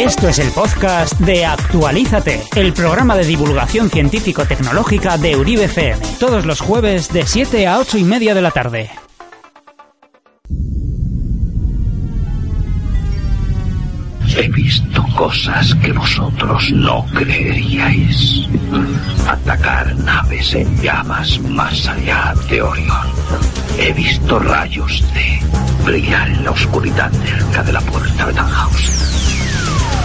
[0.00, 6.46] Esto es el podcast de Actualízate, el programa de divulgación científico-tecnológica de Uribe FM, todos
[6.46, 8.90] los jueves de 7 a 8 y media de la tarde.
[14.34, 18.48] He visto cosas que vosotros no creeríais.
[19.28, 23.06] Atacar naves en llamas más allá de Orión.
[23.78, 25.40] He visto rayos de
[25.84, 29.09] brillar en la oscuridad cerca de la puerta de Tannhaus.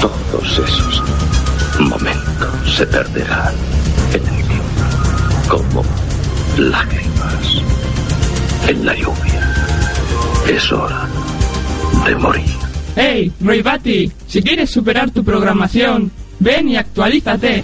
[0.02, 1.04] Todos esos
[1.80, 3.54] momentos se perderán
[4.14, 5.84] en el tiempo, como
[6.58, 7.64] lágrimas
[8.68, 9.56] en la lluvia.
[10.48, 11.08] Es hora
[12.06, 12.46] de morir.
[12.96, 14.12] ¡Hey, Ray Batty!
[14.28, 17.64] Si quieres superar tu programación, ven y actualízate.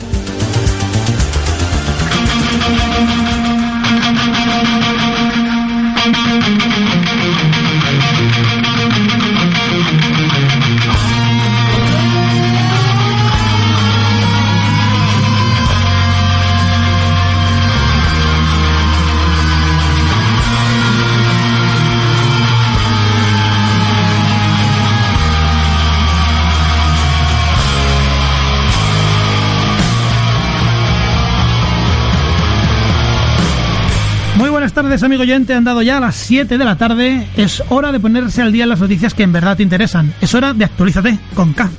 [34.72, 35.54] Buenas tardes, amigo oyente.
[35.54, 37.28] Han dado ya las 7 de la tarde.
[37.36, 40.14] Es hora de ponerse al día en las noticias que en verdad te interesan.
[40.22, 41.70] Es hora de actualízate con K.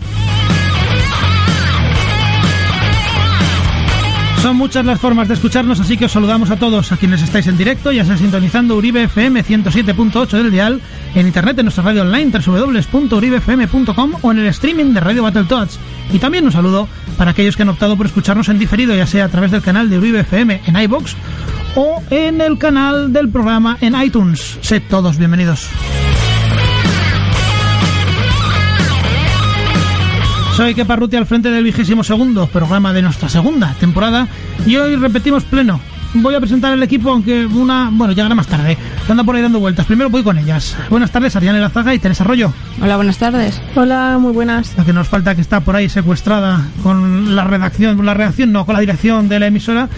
[4.43, 7.47] Son muchas las formas de escucharnos, así que os saludamos a todos, a quienes estáis
[7.47, 10.81] en directo, ya sea sintonizando Uribe FM 107.8 del dial,
[11.15, 15.79] en internet en nuestra radio online www.uribefm.com o en el streaming de Radio Battletoads.
[16.13, 19.27] Y también un saludo para aquellos que han optado por escucharnos en diferido, ya sea
[19.27, 21.15] a través del canal de Uribe FM en iBox
[21.77, 24.59] o en el canal del programa en iTunes.
[24.61, 25.69] Sed todos bienvenidos.
[30.55, 34.29] Soy Keparruti al frente del vigésimo segundo programa de nuestra segunda temporada
[34.67, 35.81] y hoy repetimos pleno.
[36.15, 37.89] Voy a presentar el equipo, aunque una.
[37.91, 38.77] Bueno, llegará más tarde.
[39.09, 39.87] Anda por ahí dando vueltas.
[39.87, 40.77] Primero voy con ellas.
[40.91, 42.53] Buenas tardes, Ariane Lazaga y Teresa Arroyo.
[42.83, 43.63] Hola, buenas tardes.
[43.75, 44.77] Hola, muy buenas.
[44.77, 48.53] La que nos falta, que está por ahí secuestrada con la redacción, con la redacción,
[48.53, 49.89] no, con la dirección de la emisora,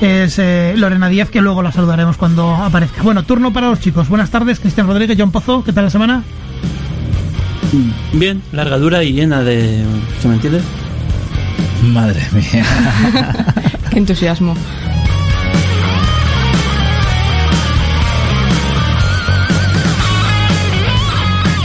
[0.00, 3.02] es eh, Lorena Díaz, que luego la saludaremos cuando aparezca.
[3.02, 4.08] Bueno, turno para los chicos.
[4.08, 5.64] Buenas tardes, Cristian Rodríguez, John Pozo.
[5.64, 6.22] ¿Qué tal la semana?
[8.12, 9.84] Bien, largadura y llena de...
[10.20, 10.60] ¿Se me entiende?
[11.82, 12.64] Madre mía.
[13.90, 14.54] Qué entusiasmo.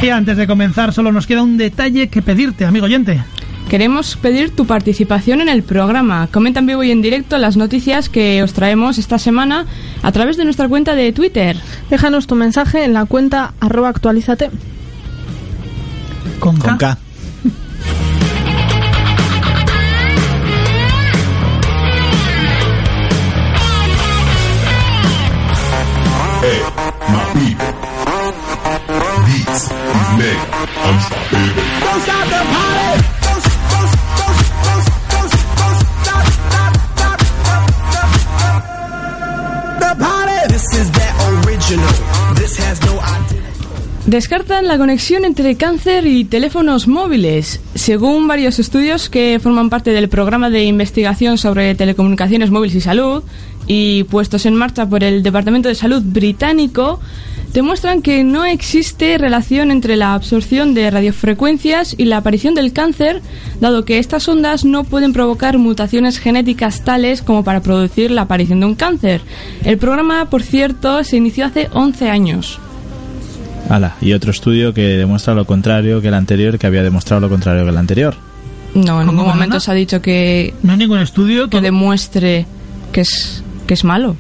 [0.02, 3.22] Y antes de comenzar, solo nos queda un detalle que pedirte, amigo oyente.
[3.70, 6.28] Queremos pedir tu participación en el programa.
[6.32, 9.66] Comenta en vivo y en directo las noticias que os traemos esta semana
[10.02, 11.58] a través de nuestra cuenta de Twitter.
[11.90, 14.50] Déjanos tu mensaje en la cuenta arroba actualízate.
[16.38, 16.68] Con K.
[16.68, 16.98] Con K.
[26.42, 26.62] Hey,
[44.10, 47.62] Descartan la conexión entre cáncer y teléfonos móviles.
[47.76, 53.22] Según varios estudios que forman parte del programa de investigación sobre telecomunicaciones móviles y salud,
[53.68, 57.00] y puestos en marcha por el Departamento de Salud británico,
[57.54, 63.22] demuestran que no existe relación entre la absorción de radiofrecuencias y la aparición del cáncer,
[63.62, 68.60] dado que estas ondas no pueden provocar mutaciones genéticas tales como para producir la aparición
[68.60, 69.22] de un cáncer.
[69.64, 72.60] El programa, por cierto, se inició hace 11 años.
[73.70, 77.30] Ala, y otro estudio que demuestra lo contrario que el anterior, que había demostrado lo
[77.30, 78.16] contrario que el anterior.
[78.74, 79.60] No, en ¿Cómo, ningún momento perdona?
[79.60, 81.46] se ha dicho que, No hay ningún estudio.
[81.46, 82.46] que todo- demuestre
[82.92, 84.16] que es, que es malo.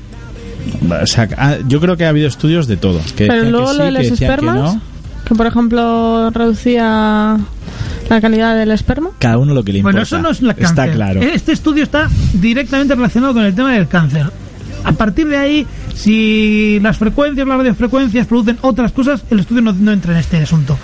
[1.01, 2.99] O sea, ah, yo creo que ha habido estudios de todo.
[3.15, 4.81] Que Pero luego que sí, lo de que los decían que espermas, no.
[5.25, 7.37] que por ejemplo reducía
[8.09, 9.11] la calidad del esperma.
[9.19, 9.95] Cada uno lo que le importa.
[9.97, 10.69] Bueno, eso no es la cáncer.
[10.69, 11.21] Está claro.
[11.21, 14.27] Este estudio está directamente relacionado con el tema del cáncer.
[14.83, 15.67] A partir de ahí,
[16.03, 20.37] si las frecuencias, las radiofrecuencias producen otras cosas, el estudio no, no entra en este
[20.37, 20.77] asunto.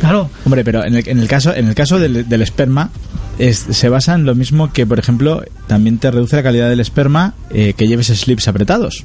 [0.00, 2.90] Claro, Hombre, pero en el, en el caso, en el caso del, del esperma,
[3.38, 6.78] es- se basa en lo mismo que, por ejemplo, también te reduce la calidad del
[6.80, 9.02] esperma eh, que lleves slips apretados.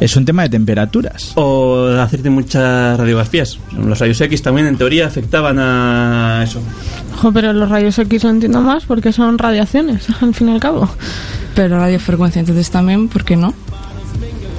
[0.00, 1.32] Es un tema de temperaturas.
[1.34, 3.58] O hacerte muchas radiografías.
[3.76, 6.62] Los rayos X también en teoría afectaban a eso.
[7.16, 10.60] Ojo, pero los rayos X lo entiendo más porque son radiaciones, al fin y al
[10.60, 10.88] cabo.
[11.54, 13.52] Pero radiofrecuencia, entonces también, ¿por qué no?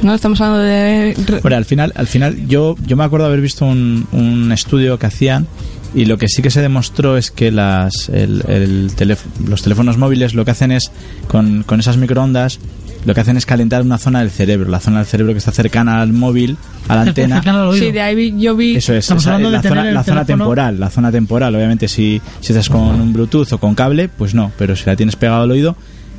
[0.02, 1.16] No, estamos hablando de...
[1.42, 5.06] Bueno, al final, al final yo, yo me acuerdo haber visto un, un estudio que
[5.06, 5.46] hacían
[5.94, 9.98] Y lo que sí que se demostró es que las, el- el teléf- los teléfonos
[9.98, 10.92] móviles lo que hacen es,
[11.28, 12.60] con, con esas microondas,
[13.06, 15.52] lo que hacen es calentar una zona del cerebro, la zona del cerebro que está
[15.52, 16.56] cercana al móvil,
[16.88, 17.36] a la antena.
[17.38, 17.86] Cercana al oído.
[17.86, 18.76] Sí, de ahí vi- yo vi...
[18.78, 21.54] Eso es, esa- de la, tener zona, el la zona temporal, la zona temporal.
[21.56, 24.96] Obviamente, si, si estás con un Bluetooth o con cable, pues no, pero si la
[24.96, 25.76] tienes pegado al oído,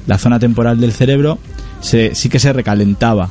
[0.06, 1.38] la zona temporal del cerebro
[1.80, 3.30] se, sí que se recalentaba.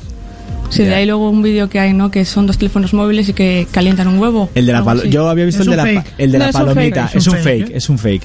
[0.72, 2.10] Sí, de ahí luego un vídeo que hay, ¿no?
[2.10, 4.50] Que son dos teléfonos móviles y que calientan un huevo.
[4.56, 6.56] El de la palo- yo había visto el de, la, el de No, la es
[6.56, 7.16] un palomita, fake.
[7.18, 7.72] es un fake, ¿eh?
[7.76, 8.24] es un fake.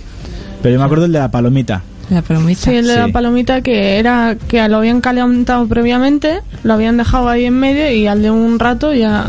[0.62, 1.82] Pero yo me acuerdo el de la palomita.
[2.08, 2.60] La palomita.
[2.60, 3.12] Sí, el de la Sí.
[3.12, 8.06] palomita que era que lo habían calentado previamente, lo habían dejado ahí en medio y
[8.06, 9.26] al de un rato ya...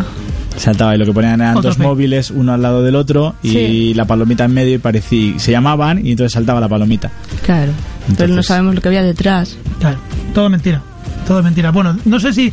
[0.58, 1.88] Saltaba y lo que ponían eran Otro dos fake.
[1.88, 3.94] móviles, uno al lado del otro y Sí.
[3.96, 7.12] la palomita en medio y parecía, se llamaban y entonces saltaba la palomita.
[7.46, 7.72] Claro.
[7.72, 9.58] Pero no Entonces- sabemos lo que había detrás.
[9.80, 9.98] Claro,
[10.34, 10.82] todo mentira.
[11.28, 11.72] Todo mentira.
[11.72, 12.52] Bueno, no sé si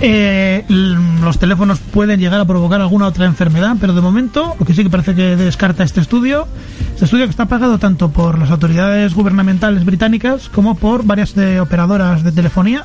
[0.00, 4.74] eh, los teléfonos pueden llegar a provocar alguna otra enfermedad, pero de momento lo que
[4.74, 6.46] sí que parece que descarta este estudio,
[6.94, 11.60] este estudio que está pagado tanto por las autoridades gubernamentales británicas como por varias de
[11.60, 12.84] operadoras de telefonía,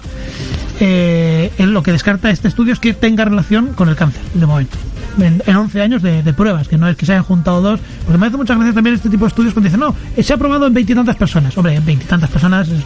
[0.80, 4.78] eh, lo que descarta este estudio es que tenga relación con el cáncer, de momento.
[5.18, 7.80] En, en 11 años de, de pruebas, que no es que se hayan juntado dos,
[8.06, 10.38] porque me hace muchas veces también este tipo de estudios cuando dicen, no, se ha
[10.38, 11.58] probado en veintitantas personas.
[11.58, 12.84] Hombre, en veintitantas personas, es-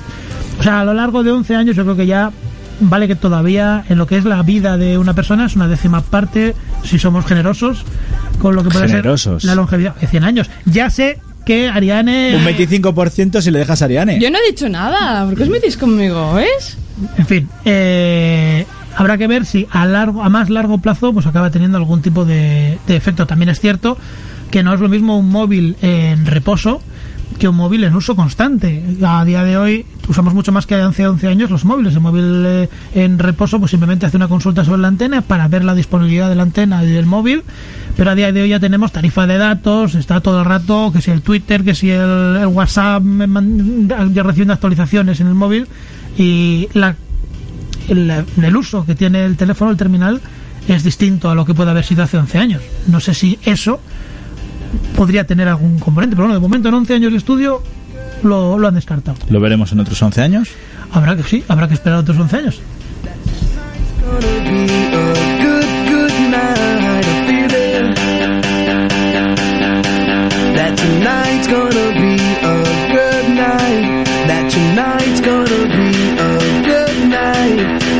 [0.59, 2.29] o sea, a lo largo de 11 años yo creo que ya
[2.79, 6.01] vale que todavía en lo que es la vida de una persona es una décima
[6.01, 7.83] parte, si somos generosos,
[8.39, 9.41] con lo que puede Generosos.
[9.43, 10.49] ser la longevidad de 100 años.
[10.65, 12.35] Ya sé que Ariane...
[12.35, 14.19] Un 25% si le dejas a Ariane.
[14.19, 15.25] Yo no he dicho nada.
[15.25, 16.77] ¿Por qué os metéis conmigo, ves?
[17.17, 18.65] En fin, eh,
[18.95, 22.25] habrá que ver si a largo, a más largo plazo, pues acaba teniendo algún tipo
[22.25, 23.25] de, de efecto.
[23.25, 23.97] También es cierto
[24.51, 26.81] que no es lo mismo un móvil en reposo
[27.39, 28.83] que un móvil en uso constante.
[29.01, 31.95] A día de hoy usamos mucho más que hace 11 años los móviles.
[31.95, 35.63] El móvil eh, en reposo pues simplemente hace una consulta sobre la antena para ver
[35.63, 37.43] la disponibilidad de la antena y del móvil.
[37.95, 41.01] Pero a día de hoy ya tenemos tarifa de datos, está todo el rato, que
[41.01, 43.03] si el Twitter, que si el, WhatsApp,
[44.13, 45.67] ya recibiendo actualizaciones en el móvil
[46.17, 46.95] y la
[47.87, 50.21] el, el uso que tiene el teléfono, el terminal,
[50.67, 52.61] es distinto a lo que puede haber sido hace 11 años.
[52.87, 53.79] No sé si eso
[54.95, 57.61] podría tener algún componente, pero bueno, de momento en 11 años de estudio
[58.23, 59.17] lo, lo han descartado.
[59.29, 60.49] Lo veremos en otros 11 años.
[60.91, 62.61] Habrá que sí, habrá que esperar otros 11 años.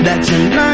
[0.04, 0.69] That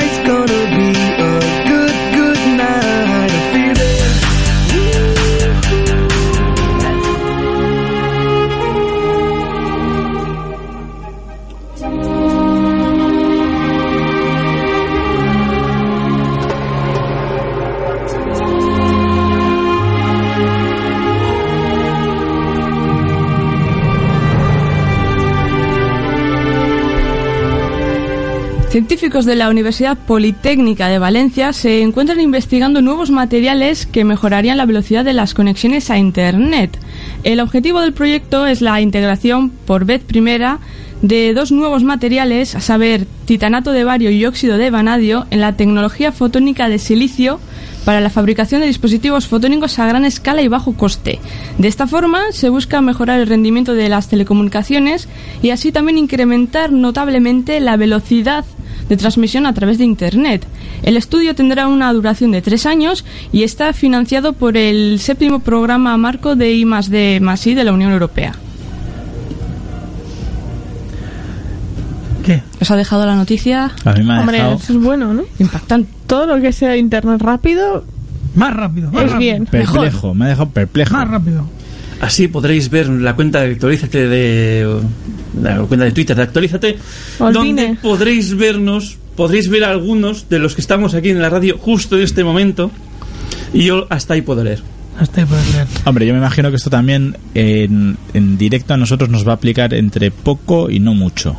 [28.96, 34.66] Científicos de la Universidad Politécnica de Valencia se encuentran investigando nuevos materiales que mejorarían la
[34.66, 36.80] velocidad de las conexiones a Internet.
[37.26, 40.60] El objetivo del proyecto es la integración por vez primera
[41.02, 45.58] de dos nuevos materiales, a saber, titanato de bario y óxido de vanadio, en la
[45.58, 47.42] tecnología fotónica de silicio
[47.84, 51.20] para la fabricación de dispositivos fotónicos a gran escala y bajo coste.
[51.58, 55.10] De esta forma se busca mejorar el rendimiento de las telecomunicaciones
[55.44, 58.46] y así también incrementar notablemente la velocidad
[58.90, 60.46] de transmisión a través de Internet.
[60.84, 65.98] El estudio tendrá una duración de tres años y está financiado por el séptimo programa
[65.98, 68.34] marco de I D I de la Unión Europea.
[72.26, 72.42] ¿Qué?
[72.60, 73.72] ¿Os ha dejado la noticia?
[73.86, 75.24] A mí me ha Hombre, dejado eso es bueno, ¿no?
[75.40, 75.92] Impactante.
[76.08, 77.84] Todo lo que sea internet rápido
[78.36, 79.46] Más rápido, más es rápido, bien.
[79.46, 80.94] perplejo, me ha dejado perplejo.
[80.94, 81.46] Más rápido.
[82.02, 84.80] Así podréis ver la cuenta de Actualízate de
[85.42, 86.78] la cuenta de Twitter de Actualízate,
[87.20, 87.66] Olvine.
[87.68, 91.58] donde podréis vernos, podréis ver a algunos de los que estamos aquí en la radio
[91.58, 92.70] justo en este momento.
[93.54, 94.62] Y yo hasta ahí puedo leer.
[95.00, 95.68] Hasta ahí puedes leer.
[95.86, 99.36] Hombre, yo me imagino que esto también en, en directo a nosotros nos va a
[99.36, 101.36] aplicar entre poco y no mucho.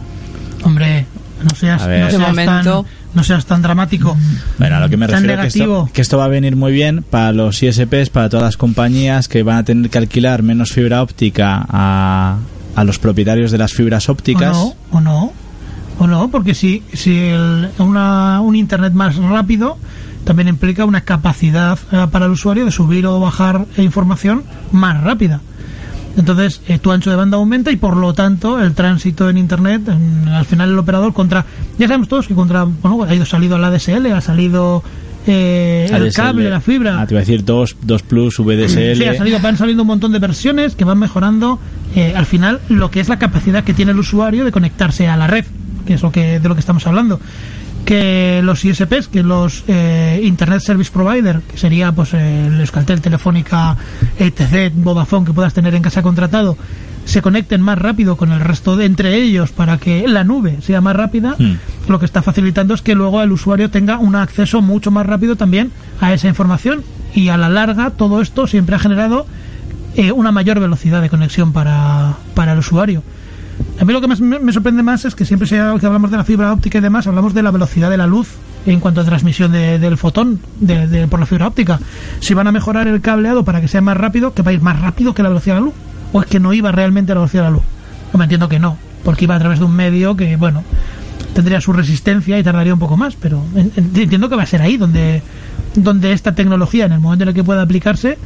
[0.62, 1.06] Hombre,
[1.42, 2.00] no seas, A ver.
[2.04, 2.82] no seas, momento.
[2.82, 4.16] tan, no seas tan dramático.
[4.58, 5.90] Bueno, a lo que me Tan refiero que esto, negativo.
[5.92, 9.42] que esto va a venir muy bien para los ISPs, para todas las compañías que
[9.42, 12.36] van a tener que alquilar menos fibra óptica a,
[12.76, 14.56] a los propietarios de las fibras ópticas.
[14.56, 15.32] O no, o no,
[15.98, 19.78] o no, porque si, si el- una, un internet más rápido
[20.24, 24.42] también implica una capacidad eh, para el usuario de subir o bajar información
[24.72, 25.40] más rápida.
[26.16, 29.82] Entonces, eh, tu ancho de banda aumenta y por lo tanto el tránsito en internet,
[29.88, 31.44] en- al final el operador contra,
[31.78, 34.82] ya sabemos todos que contra, bueno, ha ido salido la ADSL, ha salido
[35.26, 37.00] eh, el cable, la fibra.
[37.00, 38.96] Ah, te iba a decir 2, 2 Plus, VDSL.
[38.96, 41.58] Sí, ha salido, van saliendo un montón de versiones que van mejorando
[41.96, 45.16] eh, al final lo que es la capacidad que tiene el usuario de conectarse a
[45.16, 45.44] la red,
[45.86, 47.20] que es lo que de lo que estamos hablando.
[47.86, 53.76] Que los ISPs, que los eh, Internet Service Provider, que sería pues el Euskaltel, Telefónica,
[54.18, 56.58] ETC, Vodafone que puedas tener en casa contratado,
[57.04, 60.80] se conecten más rápido con el resto de entre ellos para que la nube sea
[60.80, 61.54] más rápida, Hmm.
[61.88, 65.36] lo que está facilitando es que luego el usuario tenga un acceso mucho más rápido
[65.36, 66.82] también a esa información
[67.14, 69.26] y a la larga todo esto siempre ha generado
[69.94, 73.04] eh, una mayor velocidad de conexión para, para el usuario.
[73.78, 76.16] A mí lo que más me, sorprende más es que siempre se, que hablamos de
[76.16, 78.28] la fibra óptica y demás, hablamos de la velocidad de la luz
[78.64, 81.78] en cuanto a transmisión de- del fotón de- de- por la fibra óptica.
[82.20, 84.62] Si van a mejorar el cableado para que sea más rápido, que va a ir
[84.62, 85.74] más rápido que la velocidad de la luz.
[86.12, 87.64] O es que no iba realmente a la velocidad de la luz.
[88.12, 90.64] Yo me entiendo que no, porque iba a través de un medio que, bueno,
[91.34, 94.46] tendría su resistencia y tardaría un poco más, pero en- en- entiendo que va a
[94.46, 95.22] ser ahí donde,
[95.74, 98.16] donde esta tecnología, en el momento en el que pueda aplicarse,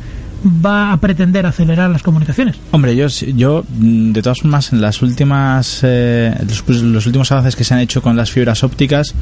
[0.44, 2.56] va a pretender acelerar las comunicaciones.
[2.70, 7.30] Hombre, yo, yo mm, de todas formas en las últimas eh, los, pues, los últimos
[7.32, 9.14] avances que se han hecho con las fibras ópticas,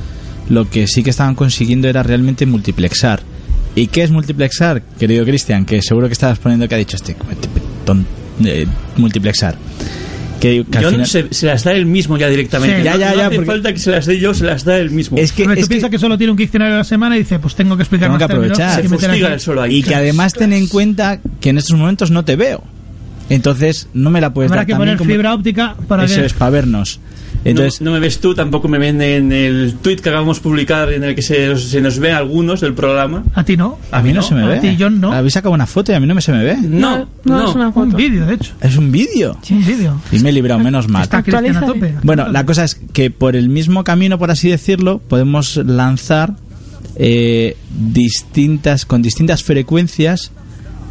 [0.49, 3.21] lo que sí que estaban consiguiendo era realmente multiplexar.
[3.75, 5.65] ¿Y qué es multiplexar, querido Cristian?
[5.65, 7.15] Que seguro que estabas poniendo que ha dicho este
[7.85, 8.07] ton-
[8.45, 9.57] eh, multiplexar.
[10.41, 12.79] Que, que final- se las da él mismo ya directamente.
[12.79, 12.83] Sí.
[12.85, 14.79] Ya, ya, no ya, hace porque- falta que se las dé yo, se las da
[14.79, 15.19] él mismo.
[15.19, 17.17] es que, Hombre, es tú que- piensas que solo tiene un diccionario a la semana
[17.17, 18.83] y dice, pues tengo que explicar Tengo más que aprovechar.
[18.83, 19.77] que se solo ahí.
[19.77, 22.63] y que además ten en cuenta que en estos momentos no te veo.
[23.31, 26.21] Entonces no me la puedes Habrá dar que también poner como- fibra óptica para Eso
[26.21, 26.27] que...
[26.27, 27.01] es, para vernos.
[27.45, 30.43] Entonces, no, no me ves tú, tampoco me ven en el tweet que acabamos de
[30.43, 33.23] publicar en el que se, se nos ve algunos del programa.
[33.35, 33.79] A ti no.
[33.93, 34.59] a mí no, se me a ve.
[34.59, 35.13] ti, John, no.
[35.13, 36.57] Habéis sacado una foto y a mí no me se me ve.
[36.57, 37.49] No, no, no.
[37.49, 37.97] es una Un foto.
[37.97, 38.53] vídeo, de hecho.
[38.61, 39.39] Es un vídeo.
[39.51, 40.01] Un vídeo.
[40.13, 41.03] Y me he librado, menos mal.
[41.03, 41.95] Está Cristian a tope.
[42.03, 46.35] Bueno, la cosa es que por el mismo camino, por así decirlo, podemos lanzar
[46.97, 50.33] eh, distintas, con distintas frecuencias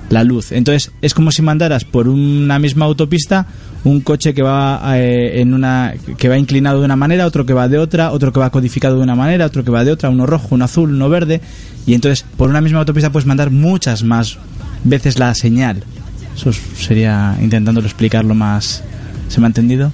[0.09, 0.51] la luz.
[0.53, 3.47] Entonces es como si mandaras por una misma autopista
[3.83, 7.53] un coche que va eh, en una que va inclinado de una manera, otro que
[7.53, 10.09] va de otra, otro que va codificado de una manera, otro que va de otra,
[10.09, 11.41] uno rojo, uno azul, uno verde,
[11.85, 14.37] y entonces por una misma autopista puedes mandar muchas más
[14.83, 15.83] veces la señal.
[16.35, 18.83] Eso sería intentándolo explicarlo más.
[19.27, 19.91] ¿Se me ha entendido?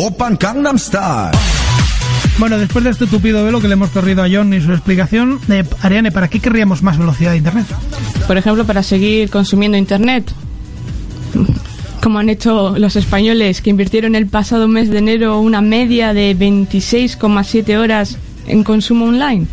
[0.00, 1.36] Open Gangnam Style.
[2.38, 5.40] Bueno, después de este tupido velo que le hemos corrido a John y su explicación,
[5.48, 7.66] eh, Ariane, ¿para qué querríamos más velocidad de Internet?
[8.28, 10.32] Por ejemplo, para seguir consumiendo Internet.
[12.00, 16.36] Como han hecho los españoles, que invirtieron el pasado mes de enero una media de
[16.36, 19.46] 26,7 horas en consumo online.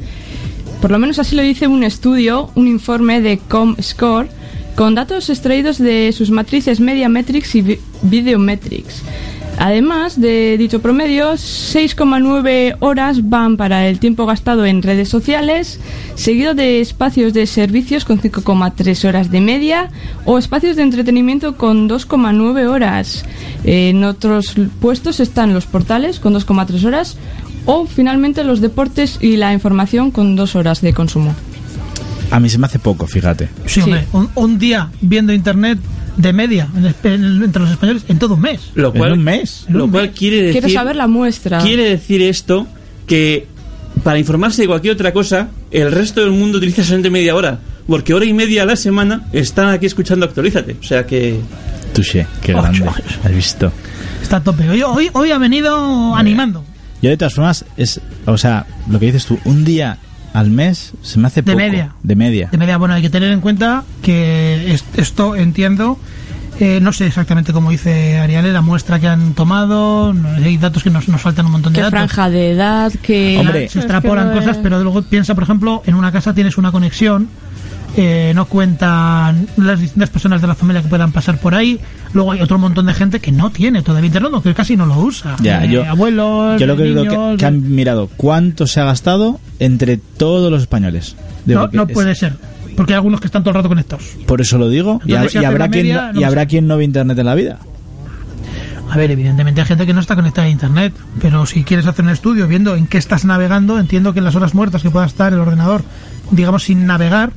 [0.79, 4.29] Por lo menos así lo dice un estudio, un informe de ComScore,
[4.75, 9.01] con datos extraídos de sus matrices Mediametrics y Videometrics.
[9.57, 15.79] Además de dicho promedio, 6,9 horas van para el tiempo gastado en redes sociales,
[16.15, 19.89] seguido de espacios de servicios con 5,3 horas de media
[20.25, 23.25] o espacios de entretenimiento con 2,9 horas.
[23.63, 27.17] En otros puestos están los portales con 2,3 horas
[27.65, 31.33] o finalmente los deportes y la información con 2 horas de consumo.
[32.31, 33.49] A mí se me hace poco, fíjate.
[33.65, 35.79] Sí, hombre, un, un día viendo Internet
[36.17, 38.61] de media en en- entre los españoles en todo un mes.
[38.75, 39.65] Lo En cual, un mes.
[39.69, 40.61] Lo cual quiere decir.
[40.61, 41.59] Quiero saber la muestra.
[41.59, 42.67] Quiere decir esto
[43.07, 43.47] que
[44.03, 47.59] para informarse de cualquier otra cosa, el resto del mundo utiliza solamente media hora.
[47.87, 50.75] Porque hora y media a la semana están aquí escuchando Actualízate.
[50.79, 51.39] O sea que.
[51.93, 52.61] Touché, qué Ocho.
[52.63, 52.89] grande.
[53.23, 53.71] Has visto.
[54.21, 54.67] Está a tope.
[54.69, 56.63] Hoy, hoy, hoy ha venido animando.
[57.01, 59.97] Yo de todas formas, es, o sea, lo que dices tú, un día
[60.35, 61.57] al mes se me hace De poco.
[61.57, 61.93] media.
[62.03, 62.49] De media.
[62.51, 65.97] De media, bueno, hay que tener en cuenta que es- esto entiendo.
[66.57, 70.13] eh, no sé exactamente cómo dice Ariane la muestra que han tomado.
[70.13, 71.91] no- hay datos que nos, nos faltan un montón de ¿Qué datos.
[71.99, 72.93] franja de edad?
[73.01, 73.37] ¿Qué...
[73.39, 76.33] Hombre, se extrapolan Es que no cosas, pero luego piensa, por ejemplo, en una casa
[76.33, 77.27] tienes una conexión,
[77.97, 81.79] eh, no cuentan las distintas personas de la familia que puedan pasar por ahí.
[82.13, 84.85] Luego hay otro montón de gente que no tiene todavía internet, o que casi no
[84.85, 85.35] lo usa.
[85.41, 88.79] Ya, Eh, yo, abuelos, yo lo que creo niños, que, que han mirado cuánto se
[88.81, 91.15] ha gastado entre todos los españoles.
[91.45, 92.33] Digo, no, que no es- puede ser,
[92.75, 94.03] porque hay algunos que están todo el rato conectados.
[94.25, 94.99] Por eso lo digo.
[95.05, 97.59] Y, Entonces, habrá, quien, no- y habrá quien no ve internet en la vida.
[98.91, 102.05] A ver, evidentemente hay gente que no está conectada a internet, pero si quieres hacer
[102.05, 105.33] un estudio viendo en qué estás navegando, entiendo que las horas muertas que pueda estar
[105.33, 105.81] el ordenador,
[106.31, 107.31] digamos, sin navegar,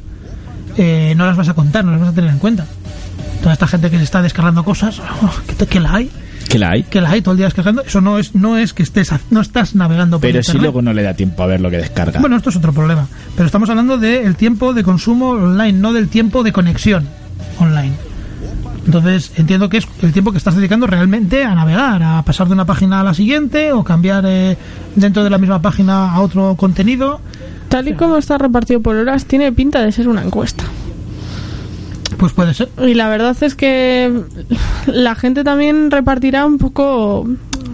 [0.78, 2.66] eh, no las vas a contar, no las vas a tener en cuenta.
[3.42, 6.10] Toda esta gente que se está descargando cosas, oh, que, que la hay,
[6.48, 6.84] Que la hay.
[6.84, 9.40] que la hay todo el día descargando, eso no es no es que estés no
[9.40, 12.20] estás navegando por Pero si luego no le da tiempo a ver lo que descarga.
[12.20, 13.06] Bueno, esto es otro problema.
[13.36, 17.06] Pero estamos hablando del tiempo de consumo online, no del tiempo de conexión
[17.58, 17.92] online.
[18.88, 22.54] Entonces, entiendo que es el tiempo que estás dedicando realmente a navegar, a pasar de
[22.54, 24.56] una página a la siguiente o cambiar eh,
[24.94, 27.20] dentro de la misma página a otro contenido.
[27.68, 30.64] Tal y como está repartido por horas, tiene pinta de ser una encuesta.
[32.16, 32.68] Pues puede ser.
[32.84, 34.12] Y la verdad es que
[34.86, 37.28] la gente también repartirá un poco,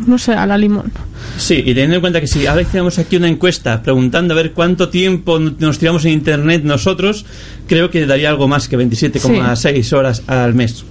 [0.07, 0.93] no sé, a la limón.
[1.39, 4.53] Sí, y teniendo en cuenta que si ahora hiciéramos aquí una encuesta preguntando a ver
[4.53, 7.25] cuánto tiempo nos tiramos en internet nosotros,
[7.67, 10.85] creo que daría algo más que 27,6 horas al mes.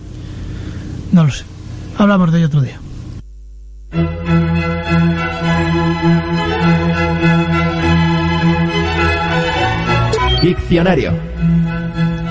[1.12, 1.44] No lo sé.
[1.98, 2.80] Hablamos de ello otro día.
[10.44, 11.14] Diccionario.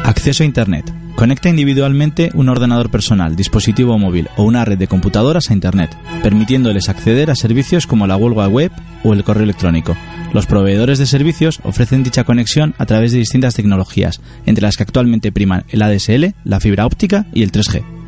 [0.05, 0.93] Acceso a Internet.
[1.17, 6.91] Conecta individualmente un ordenador personal, dispositivo móvil o una red de computadoras a Internet, permitiéndoles
[6.91, 8.71] acceder a servicios como la web
[9.03, 9.97] o el correo electrónico.
[10.35, 14.83] Los proveedores de servicios ofrecen dicha conexión a través de distintas tecnologías, entre las que
[14.83, 18.02] actualmente priman el ADSL, la fibra óptica y el 3G.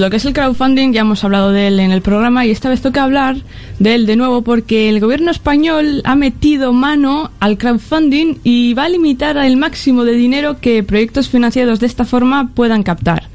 [0.00, 2.70] Lo que es el crowdfunding ya hemos hablado de él en el programa y esta
[2.70, 3.36] vez toca hablar
[3.78, 8.84] de él de nuevo porque el gobierno español ha metido mano al crowdfunding y va
[8.84, 13.28] a limitar el máximo de dinero que proyectos financiados de esta forma puedan captar.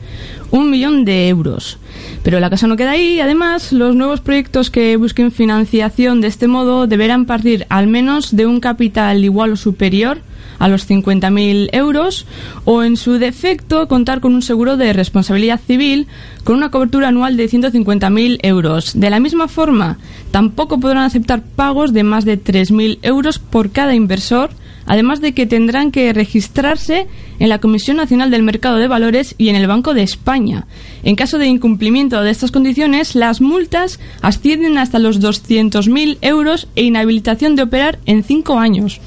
[0.50, 1.78] Un millón de euros.
[2.24, 3.20] Pero la cosa no queda ahí.
[3.20, 8.46] Además, los nuevos proyectos que busquen financiación de este modo deberán partir al menos de
[8.46, 10.20] un capital igual o superior
[10.59, 12.25] a los 50.000 euros
[12.63, 16.07] o en su defecto contar con un seguro de responsabilidad civil
[16.44, 19.00] con una cobertura anual de 150.000 euros.
[19.00, 19.98] De la misma forma,
[20.31, 24.51] tampoco podrán aceptar pagos de más de 3.000 euros por cada inversor,
[24.85, 27.07] además de que tendrán que registrarse
[27.39, 30.68] en la Comisión Nacional del Mercado de Valores y en el Banco de España.
[31.03, 36.83] En caso de incumplimiento de estas condiciones, las multas ascienden hasta los 200.000 euros e
[36.83, 39.01] inhabilitación de operar en cinco años.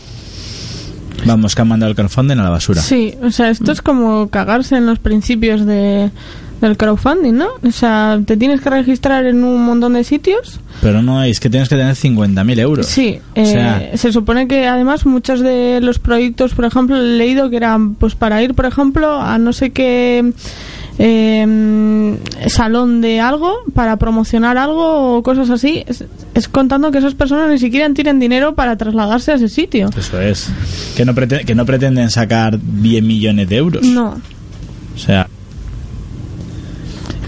[1.25, 2.81] Vamos, que han mandado el crowdfunding a la basura.
[2.81, 6.11] Sí, o sea, esto es como cagarse en los principios de,
[6.61, 7.49] del crowdfunding, ¿no?
[7.63, 10.61] O sea, te tienes que registrar en un montón de sitios.
[10.81, 12.87] Pero no, es que tienes que tener 50.000 euros.
[12.87, 17.03] Sí, O eh, sea, se supone que además muchos de los proyectos, por ejemplo, he
[17.03, 20.33] leído que eran pues para ir, por ejemplo, a no sé qué
[20.99, 22.17] eh,
[22.49, 27.49] salón de algo, para promocionar algo o cosas así, es, es contando que esas personas
[27.51, 29.91] ni siquiera tienen dinero para trasladarse a ese sitio.
[29.97, 30.49] eso es.
[30.97, 33.83] Que no, prete- que no pretenden sacar 10 millones de euros.
[33.85, 34.21] No.
[34.95, 35.29] O sea,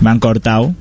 [0.00, 0.74] me han cortado.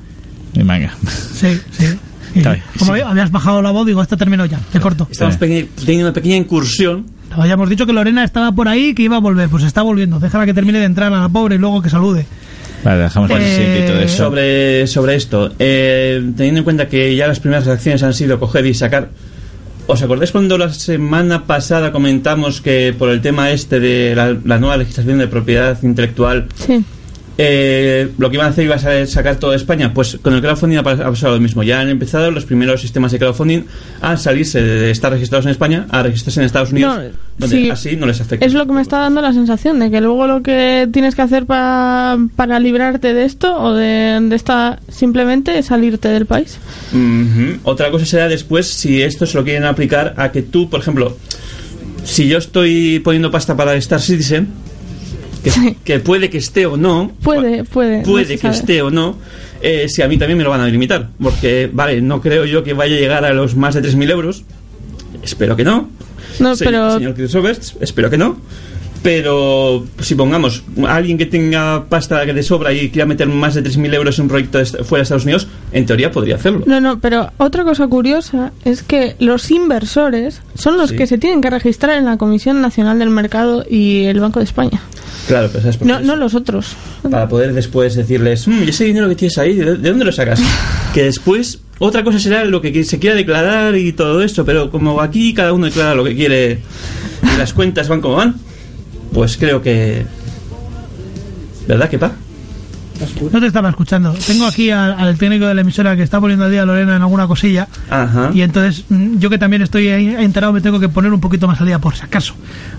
[0.53, 0.93] Y venga.
[1.33, 1.85] Sí, sí.
[2.79, 3.01] Como sí.
[3.01, 5.07] habías bajado la voz, digo, esta termino ya, te corto.
[5.11, 7.05] Estamos peque- teniendo una pequeña incursión.
[7.31, 10.19] Habíamos dicho que Lorena estaba por ahí y que iba a volver, pues está volviendo.
[10.19, 12.25] Déjala que termine de entrar a la pobre y luego que salude.
[12.83, 14.17] Vale, dejamos el Eh, todo eso.
[14.25, 18.65] Sobre, sobre esto, eh, teniendo en cuenta que ya las primeras acciones han sido coger
[18.65, 19.09] y sacar.
[19.87, 24.59] ¿Os acordáis cuando la semana pasada comentamos que por el tema este de la, la
[24.59, 26.83] nueva legislación de propiedad intelectual, Sí.
[27.41, 29.93] Eh, lo que iban a hacer iba a sacar todo de España?
[29.93, 31.63] Pues con el crowdfunding ha pas- ha pasado lo mismo.
[31.63, 33.61] Ya han empezado los primeros sistemas de crowdfunding
[34.01, 37.03] a salirse de estar registrados en España a registrarse en Estados Unidos, No,
[37.37, 37.69] donde sí.
[37.69, 38.45] así no les afecta.
[38.45, 41.21] Es lo que me está dando la sensación de que luego lo que tienes que
[41.21, 46.57] hacer pa- para librarte de esto o de, de esta simplemente es salirte del país.
[46.91, 47.59] Ujú.
[47.63, 51.15] Otra cosa será después si esto se lo quieren aplicar a que tú, por ejemplo,
[52.03, 54.47] si yo estoy poniendo pasta para Star Citizen,
[55.53, 58.01] que, que puede que esté o no, Puede, puede.
[58.03, 59.17] puede que esté o no,
[59.61, 61.09] eh, si a mí también me lo van a limitar.
[61.21, 64.43] Porque, vale, no creo yo que vaya a llegar a los más de 3.000 euros.
[65.23, 65.89] Espero que no.
[66.39, 68.37] No, Se- pero Señor Chris Roberts, espero que no.
[69.01, 73.63] Pero si pongamos alguien que tenga pasta que de sobra y quiera meter más de
[73.63, 76.63] 3.000 euros en un proyecto fuera de Estados Unidos, en teoría podría hacerlo.
[76.65, 80.97] No, no, pero otra cosa curiosa es que los inversores son los Sí.
[80.97, 84.45] que se tienen que registrar en la Comisión Nacional del Mercado y el Banco de
[84.45, 84.81] España.
[85.27, 86.75] Claro, pero ¿sabes por qué No, no los otros.
[87.03, 90.11] para poder después decirles, "Mm, ¿y ese dinero que tienes ahí, de, de dónde lo
[90.11, 90.41] sacas?
[90.93, 94.99] que después otra cosa será lo que se quiera declarar y todo esto, pero como
[94.99, 96.59] aquí cada uno declara lo que quiere
[97.23, 98.35] y las cuentas van como van,
[99.13, 100.05] pues creo que...
[101.67, 102.11] ¿Verdad que pa?
[103.31, 104.11] No te estaba escuchando.
[104.27, 106.97] Tengo aquí al, al técnico de la emisora que está poniendo al día a Lorena
[106.97, 107.65] en alguna cosilla.
[107.89, 108.29] Ajá.
[108.33, 111.47] Y entonces, mm, yo que también estoy ahí enterado, me tengo que poner un poquito
[111.47, 112.33] más al día por si acaso.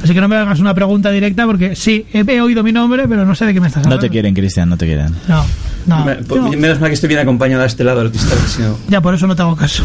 [0.05, 3.09] Así que no me hagas una pregunta directa porque sí, he, he oído mi nombre,
[3.09, 4.03] pero no sé de qué me estás No hablando.
[4.03, 5.15] te quieren, Cristian, no te quieren.
[5.27, 5.43] No,
[5.87, 6.05] no.
[6.05, 8.61] Me- Yo- Menos mal que estoy bien acompañado a este lado del cristal, que si
[8.61, 8.77] no...
[8.91, 9.85] ya por eso no te hago caso.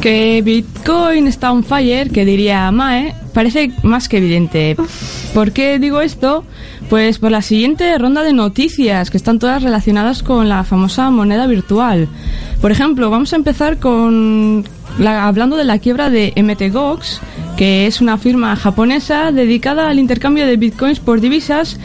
[0.00, 4.74] Que Bitcoin está on fire, que diría Mae, parece más que evidente.
[5.34, 6.44] ¿Por qué digo esto?
[6.88, 11.46] Pues por la siguiente ronda de noticias, que están todas relacionadas con la famosa moneda
[11.46, 12.08] virtual.
[12.62, 14.64] Por ejemplo, vamos a empezar con
[14.98, 17.20] la- hablando de la quiebra de MTGOX,
[17.58, 21.78] que es una firma japonesa dedicada al intercambio de bitcoins por divisas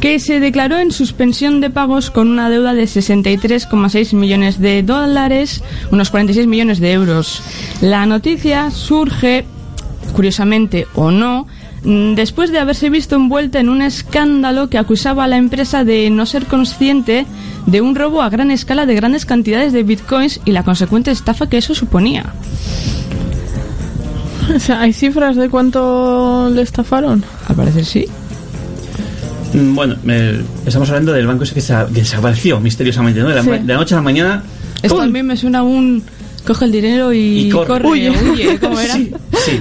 [0.00, 5.62] que se declaró en suspensión de pagos con una deuda de 63,6 millones de dólares,
[5.90, 7.42] unos 46 millones de euros.
[7.80, 9.44] La noticia surge,
[10.14, 11.48] curiosamente o no,
[11.82, 16.26] después de haberse visto envuelta en un escándalo que acusaba a la empresa de no
[16.26, 17.26] ser consciente
[17.66, 21.48] de un robo a gran escala de grandes cantidades de bitcoins y la consecuente estafa
[21.48, 22.24] que eso suponía.
[24.48, 27.22] O sea, ¿hay cifras de cuánto le estafaron?
[27.48, 28.06] Al parecer sí.
[29.52, 31.60] Mm, Bueno, me- estamos hablando del banco ese que,
[31.94, 33.28] que desapareció misteriosamente, ¿no?
[33.28, 33.50] De la, Sí.
[33.50, 34.42] de la noche a la mañana...
[34.82, 35.04] Esto ¡pum!
[35.04, 36.02] también me suena a un...
[36.46, 37.66] Coge el dinero y, Y corre.
[37.66, 38.10] corre, Huye.
[38.10, 38.94] huye, ¿cómo era?
[38.94, 39.12] Sí,
[39.44, 39.60] sí.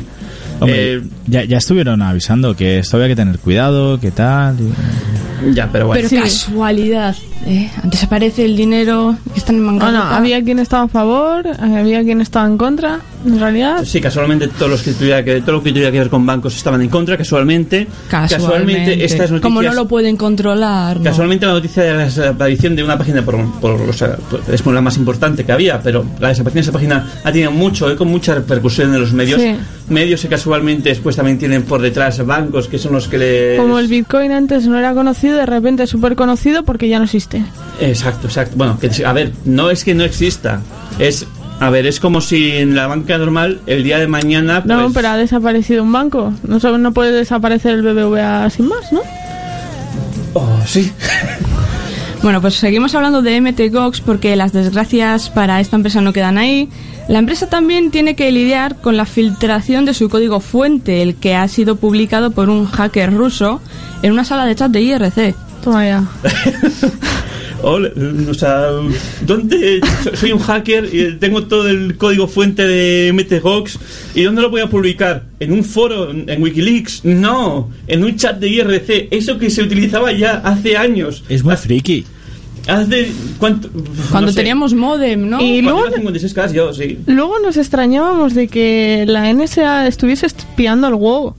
[0.60, 4.56] Hombre, Eh, ya, ya estuvieron avisando que esto había que tener cuidado, que tal.
[4.60, 6.08] y- ya, pero bueno.
[6.10, 7.15] Pero casualidad,
[7.47, 7.69] ¿eh?
[7.83, 10.17] Desaparece el dinero que están en Bueno, bancarrota.
[10.17, 12.99] había quien estaba a favor, había quien estaba en contra.
[13.25, 16.10] En realidad, Sí, casualmente todos los que tuviera que todo lo que tuviera que ver
[16.10, 17.88] con bancos estaban en contra, casualmente.
[18.10, 19.03] Casualmente.
[19.03, 21.03] estas noticias Como no lo pueden controlar, ¿no?
[21.03, 24.17] Casualmente la noticia de la desaparición de una página por, por o sea,
[24.51, 27.89] es la más importante que había, pero la desaparición de esa página ha tenido mucho
[27.89, 29.41] eco, mucha repercusión en los medios.
[29.41, 29.55] Sí.
[29.89, 33.57] Medios que casualmente después también tienen por detrás bancos que son los que le...
[33.57, 37.05] como el Bitcoin antes no era conocido, de repente es súper conocido porque ya no
[37.05, 37.37] existe.
[37.80, 38.56] Exacto, exacto.
[38.58, 40.62] Bueno, que, a ver, no es que no exista,
[41.00, 41.26] es...
[41.60, 44.62] A ver, es como si en la banca normal el día de mañana...
[44.63, 46.32] No, pues- pero ha desaparecido un banco.
[46.43, 49.02] No, sabe- no puede desaparecer el BBVA sin más, ¿no?
[50.34, 50.91] Oh, sí.
[52.23, 56.67] Bueno, pues seguimos hablando de MTGOX porque las desgracias para esta empresa no quedan ahí.
[57.08, 61.36] La empresa también tiene que lidiar con la filtración de su código fuente, el que
[61.36, 63.62] ha sido publicado por un hacker ruso
[64.02, 65.36] en una sala de chat de IRC.
[65.67, 66.01] Toma ya.
[67.62, 67.89] Hola,
[68.30, 68.67] o sea,
[69.25, 69.82] ¿dónde?
[70.01, 73.77] so- Soy un hacker y tengo todo el código fuente de MTGOX.
[74.15, 75.25] ¿Y dónde lo voy a publicar?
[75.41, 76.10] ¿En un foro?
[76.12, 77.03] ¿En Wikileaks?
[77.03, 79.10] No, en un chat de IRC.
[79.12, 81.25] Eso que se utilizaba ya hace años.
[81.27, 82.06] Es muy friki.
[82.67, 83.12] Hace.
[83.38, 83.69] ¿Cuánto?
[84.10, 84.36] Cuando No sé.
[84.38, 85.41] teníamos modem, ¿no?
[85.41, 86.97] Y luego, 456K, yo, sí.
[87.08, 91.36] luego nos extrañábamos de que la NSA estuviese espiando al WoW.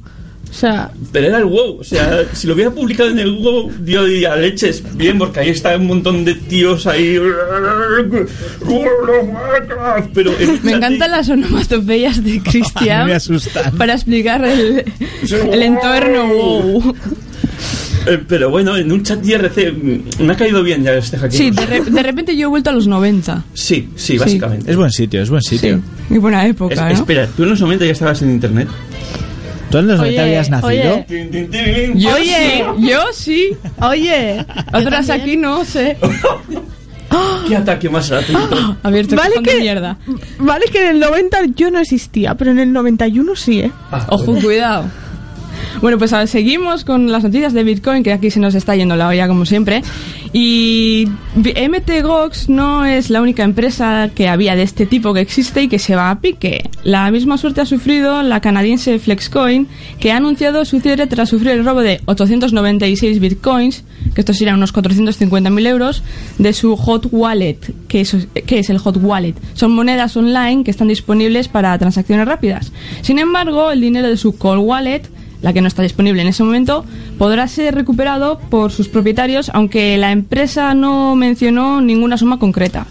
[0.51, 1.79] O sea, Pero era el WoW.
[1.81, 4.83] O sea, si lo hubiera publicado en el WoW, yo diría leches.
[4.97, 7.19] Bien, porque ahí está un montón de tíos ahí.
[10.15, 10.33] Pero
[10.63, 13.77] Me encantan las onomatopeyas de Cristian Me asustan.
[13.77, 14.85] para explicar el,
[15.53, 16.95] el entorno wow.
[18.07, 21.33] Eh, pero bueno, en un chat IRC me ha caído bien ya este hacker.
[21.37, 23.45] Sí, de, re- de repente yo he vuelto a los 90.
[23.53, 24.71] sí, sí, básicamente.
[24.71, 25.81] Es buen sitio, es buen sitio.
[26.09, 26.89] Y buena Es- época, ¿no?
[26.95, 28.69] Espera, tú en los 90 ya estabas en internet.
[29.71, 30.69] ¿Tú en los Oye, 90 habías nacido?
[31.07, 31.93] oye.
[31.97, 32.65] Yo Oye.
[32.79, 33.57] sí, yo sí.
[33.81, 35.97] oye, Otras aquí no sé.
[37.47, 38.77] ¿Qué ataque más gratuito?
[38.83, 39.97] Abierto Vale cajón de que- mierda.
[40.39, 43.71] vale que en el 90 yo no existía, pero en el 91 sí, ¿eh?
[43.91, 44.43] Ah, Ojo, bueno.
[44.43, 44.85] cuidado.
[45.81, 48.97] Bueno, pues ahora seguimos con las noticias de Bitcoin, que aquí se nos está yendo
[48.97, 49.83] la olla como siempre.
[50.33, 55.69] Y MTGOX no es la única empresa que había de este tipo que existe y
[55.69, 56.69] que se va a pique.
[56.83, 59.69] La misma suerte ha sufrido la canadiense Flexcoin,
[60.01, 64.57] que ha anunciado su cierre tras sufrir el robo de 896 Bitcoins, que esto serían
[64.57, 66.03] unos 450.000 euros,
[66.39, 67.59] de su Hot Wallet.
[67.87, 69.35] ¿Qué es, ¿Qué es el Hot Wallet?
[69.55, 72.73] Son monedas online que están disponibles para transacciones rápidas.
[73.03, 75.03] Sin embargo, el dinero de su Cold Wallet
[75.43, 76.85] la que no está disponible en ese momento,
[77.19, 82.87] podrá ser recuperado por sus propietarios, aunque la empresa no mencionó ninguna suma concreta.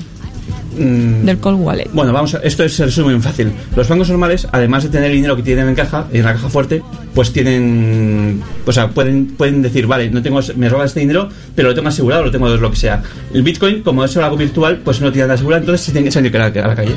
[0.78, 1.90] mm, Del cold wallet.
[1.92, 3.52] Bueno, vamos, a- esto es, resume muy fácil.
[3.76, 6.50] Los bancos normales, además de tener el dinero que tienen en caja, en la caja
[6.50, 6.84] fuerte,
[7.16, 11.70] pues tienen, o sea, pueden, pueden decir, vale, no tengo, me roban este dinero, pero
[11.70, 13.02] lo tengo asegurado, lo tengo lo que sea.
[13.34, 16.12] El Bitcoin, como es algo virtual, pues no tiene nada asegurado, entonces se tiene que
[16.12, 16.96] salir a la, a la calle.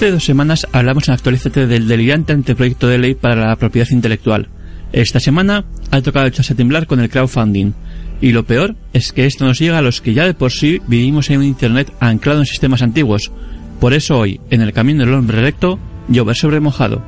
[0.00, 4.48] Hace dos semanas hablamos en Actualízate del delirante anteproyecto de ley para la propiedad intelectual.
[4.94, 7.74] Esta semana ha tocado echarse a temblar con el crowdfunding.
[8.22, 10.80] Y lo peor es que esto nos llega a los que ya de por sí
[10.86, 13.30] vivimos en un Internet anclado en sistemas antiguos.
[13.78, 17.04] Por eso hoy, en el camino del hombre recto, llover sobre mojado.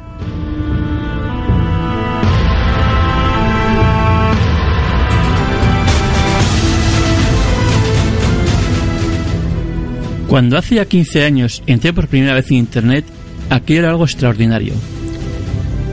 [10.32, 13.04] Cuando hace ya 15 años entré por primera vez en Internet,
[13.50, 14.72] aquello era algo extraordinario.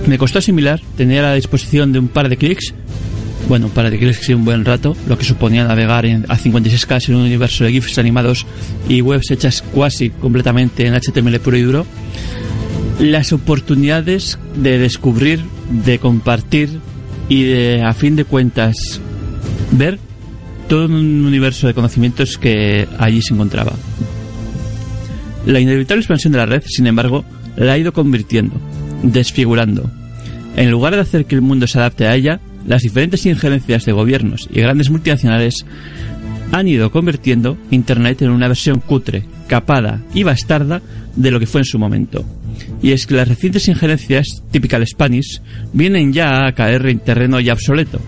[0.08, 2.73] Me costó asimilar tener a la disposición de un par de clics,
[3.49, 6.38] bueno, un par de clics y un buen rato, lo que suponía navegar en, a
[6.38, 8.45] 56K en un universo de GIFs animados
[8.88, 11.86] y webs hechas casi completamente en HTML puro y duro,
[12.97, 15.41] las oportunidades de descubrir,
[15.84, 16.80] de compartir
[17.28, 19.02] y de, a fin de cuentas,
[19.73, 19.99] ver
[20.69, 23.73] todo un universo de conocimientos que allí se encontraba.
[25.45, 27.25] La inevitable expansión de la red, sin embargo,
[27.56, 28.56] la ha ido convirtiendo,
[29.04, 29.89] desfigurando.
[30.56, 33.91] En lugar de hacer que el mundo se adapte a ella, las diferentes injerencias de
[33.91, 35.65] gobiernos y grandes multinacionales
[36.52, 40.82] han ido convirtiendo Internet en una versión cutre, capada y bastarda
[41.15, 42.25] de lo que fue en su momento.
[42.82, 45.41] Y es que las recientes injerencias, typical Spanish,
[45.73, 47.99] vienen ya a caer en terreno ya obsoleto.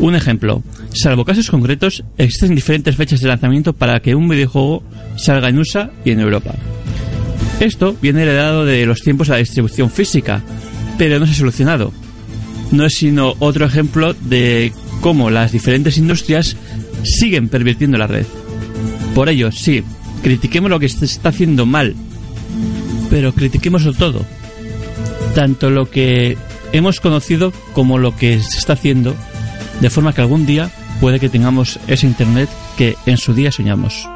[0.00, 0.62] Un ejemplo,
[0.94, 4.82] salvo casos concretos, existen diferentes fechas de lanzamiento para que un videojuego
[5.16, 6.54] salga en USA y en Europa.
[7.60, 10.42] Esto viene heredado de los tiempos de la distribución física,
[10.98, 11.92] pero no se ha solucionado.
[12.70, 16.56] No es sino otro ejemplo de cómo las diferentes industrias
[17.04, 18.26] siguen pervirtiendo la red.
[19.14, 19.84] Por ello, sí,
[20.22, 21.94] critiquemos lo que se está haciendo mal,
[23.10, 24.24] pero critiquémoslo todo.
[25.34, 26.36] Tanto lo que
[26.72, 29.14] hemos conocido como lo que se está haciendo,
[29.80, 30.70] de forma que algún día
[31.02, 34.08] puede que tengamos ese Internet que en su día soñamos.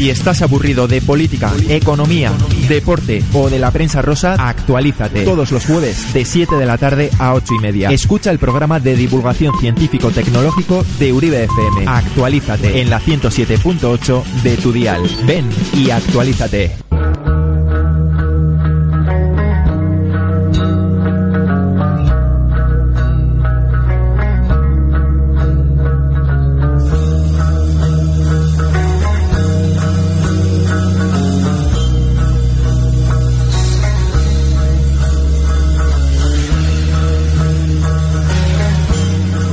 [0.00, 2.32] Si estás aburrido de política, economía,
[2.70, 5.26] deporte o de la prensa rosa, actualízate.
[5.26, 7.90] Todos los jueves de 7 de la tarde a 8 y media.
[7.90, 11.84] Escucha el programa de divulgación científico-tecnológico de Uribe FM.
[11.86, 15.02] Actualízate en la 107.8 de tu dial.
[15.26, 16.89] Ven y actualízate.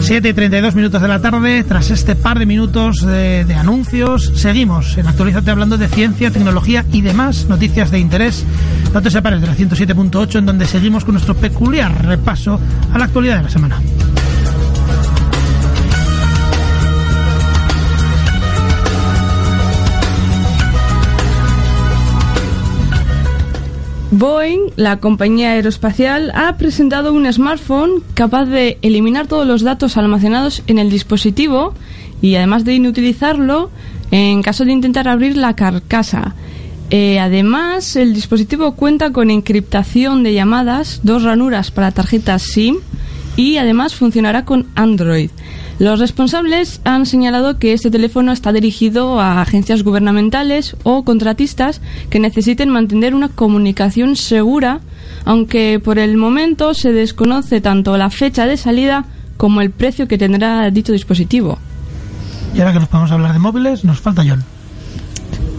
[0.07, 4.31] Siete y 32 minutos de la tarde, tras este par de minutos de, de anuncios,
[4.35, 8.45] seguimos en Actualízate hablando de ciencia, tecnología y demás noticias de interés.
[8.93, 12.57] No te separes de la 107.8 en donde seguimos con nuestro peculiar repaso
[12.93, 13.81] a la actualidad de la semana.
[24.11, 30.63] Boeing, la compañía aeroespacial, ha presentado un smartphone capaz de eliminar todos los datos almacenados
[30.67, 31.73] en el dispositivo
[32.21, 33.69] y además de inutilizarlo
[34.11, 36.35] en caso de intentar abrir la carcasa.
[36.89, 42.77] Eh, además, el dispositivo cuenta con encriptación de llamadas, dos ranuras para tarjetas SIM
[43.37, 45.29] y además funcionará con Android.
[45.79, 52.19] Los responsables han señalado que este teléfono está dirigido a agencias gubernamentales o contratistas que
[52.19, 54.81] necesiten mantener una comunicación segura,
[55.23, 59.05] aunque por el momento se desconoce tanto la fecha de salida
[59.37, 61.59] como el precio que tendrá dicho dispositivo.
[62.55, 64.43] Y ahora que nos podemos hablar de móviles, nos falta John.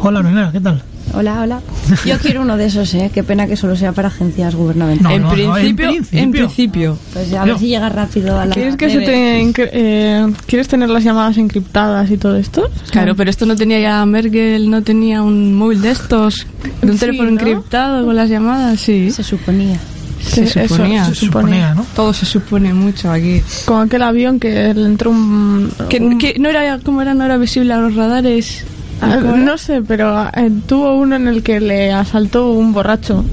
[0.01, 0.83] Hola, Lorena, ¿qué tal?
[1.15, 1.61] Hola, hola.
[2.05, 3.11] Yo quiero uno de esos, ¿eh?
[3.13, 5.21] Qué pena que solo sea para agencias gubernamentales.
[5.21, 6.21] No, en, no, no, en principio, principio.
[6.23, 6.99] en principio.
[7.13, 7.59] Pues ya a ver No.
[7.61, 8.55] si llega rápido a la.
[8.55, 12.71] ¿Quieres que se te eh, ¿Quieres tener las llamadas encriptadas y todo esto?
[12.91, 16.47] Claro, pero esto no tenía ya Merkel, no tenía un móvil de estos,
[16.83, 17.37] de un Sí, teléfono ¿no?
[17.41, 19.11] encriptado con las llamadas, sí.
[19.11, 19.79] Se suponía.
[20.21, 21.05] Se eso, suponía.
[21.07, 21.87] se Se suponía, ¿no?
[21.97, 23.41] Todo se supone mucho aquí.
[23.65, 25.71] Con aquel avión que entró un...
[25.89, 27.15] Que, un- que no era, ¿cómo era?
[27.15, 28.65] No era visible a los radares.
[29.01, 33.25] Ah, no sé, pero eh, tuvo uno en el que le asaltó un borracho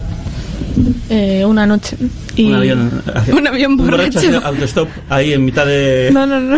[1.10, 1.98] eh, una noche.
[2.36, 2.46] Y...
[2.50, 3.02] Un avión,
[3.34, 4.20] Un avión borracho.
[4.20, 6.10] haciendo autostop ahí en mitad de.
[6.14, 6.58] No, no, no.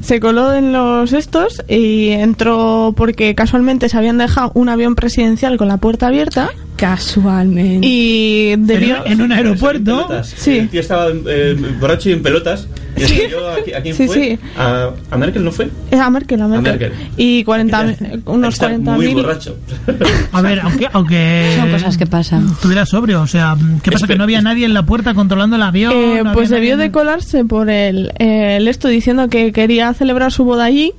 [0.00, 5.56] Se coló en los estos y entró porque casualmente se habían dejado un avión presidencial
[5.58, 6.50] con la puerta abierta.
[6.78, 7.86] Casualmente.
[7.86, 9.04] Y debió...
[9.04, 9.84] En un aeropuerto.
[10.06, 10.34] Pelotas.
[10.36, 10.58] Sí.
[10.58, 12.66] El tío estaba eh, borracho y en pelotas.
[12.96, 13.22] Y Sí.
[13.30, 14.14] yo, ¿a, a quién Sí, fue?
[14.14, 14.38] sí.
[14.56, 15.68] A, a Merkel no fue?
[15.90, 16.72] Es a Merkel, a Merkel.
[16.80, 16.92] Merkel.
[17.16, 17.94] Y 40,
[18.26, 19.14] unos Está 40 muy mil.
[19.16, 19.56] borracho.
[20.32, 22.46] A ver, aunque, aunque Son cosas que pasan.
[22.48, 24.06] estuviera sobrio, o sea, ¿qué pasa?
[24.08, 25.92] Que no había nadie en la puerta controlando el avión.
[25.94, 30.32] Eh, no pues debió nadie- de colarse por el, el esto diciendo que quería celebrar
[30.32, 30.92] su boda allí.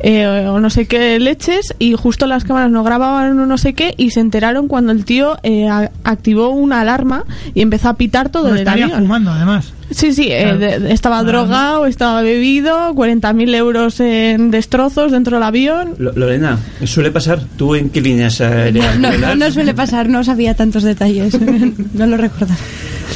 [0.00, 3.74] Eh, o no sé qué leches y justo las cámaras no grababan o no sé
[3.74, 7.24] qué y se enteraron cuando el tío eh, a- activó una alarma
[7.54, 9.00] y empezó a pitar todo Bueno, el estaría avión.
[9.02, 9.72] fumando, además.
[9.90, 10.58] Sí, sí, eh, Claro.
[10.58, 15.94] de- de- estaba Ah, drogado, estaba bebido, 40.000 euros en destrozos dentro del avión.
[15.98, 17.40] Lo- Lorena, suele pasar.
[17.56, 21.38] ¿Tú en qué líneas aéreas No, no, no suele pasar, no sabía tantos detalles.
[21.94, 22.58] no lo recordaba.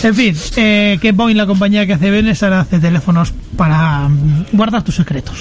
[0.03, 4.45] En fin, eh, que Boeing, la compañía que hace aviones, ahora hace teléfonos para mm,
[4.53, 5.39] guardar tus secretos.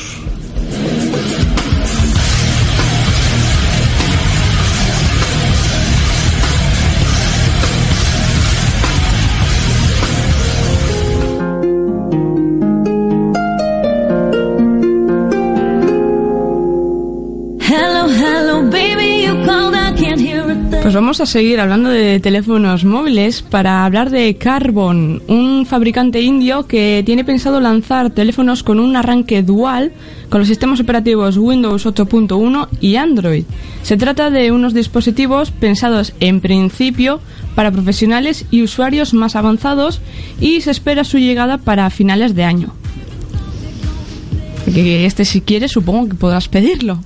[20.95, 27.03] Vamos a seguir hablando de teléfonos móviles para hablar de Carbon, un fabricante indio que
[27.05, 29.91] tiene pensado lanzar teléfonos con un arranque dual
[30.29, 33.43] con los sistemas operativos Windows 8.1 y Android.
[33.83, 37.19] Se trata de unos dispositivos pensados en principio
[37.55, 39.99] para profesionales y usuarios más avanzados
[40.39, 42.73] y se espera su llegada para finales de año.
[44.65, 47.01] Este si quieres supongo que podrás pedirlo.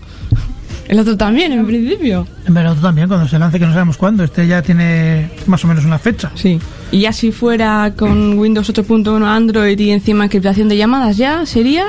[0.90, 2.28] El otro también, en principio.
[2.52, 5.68] Pero tú también, cuando se lance, que no sabemos cuándo, este ya tiene más o
[5.68, 6.32] menos una fecha.
[6.34, 6.60] Sí.
[6.92, 11.86] Y ya si fuera con Windows 8.1 Android y encima encriptación de llamadas, ya sería.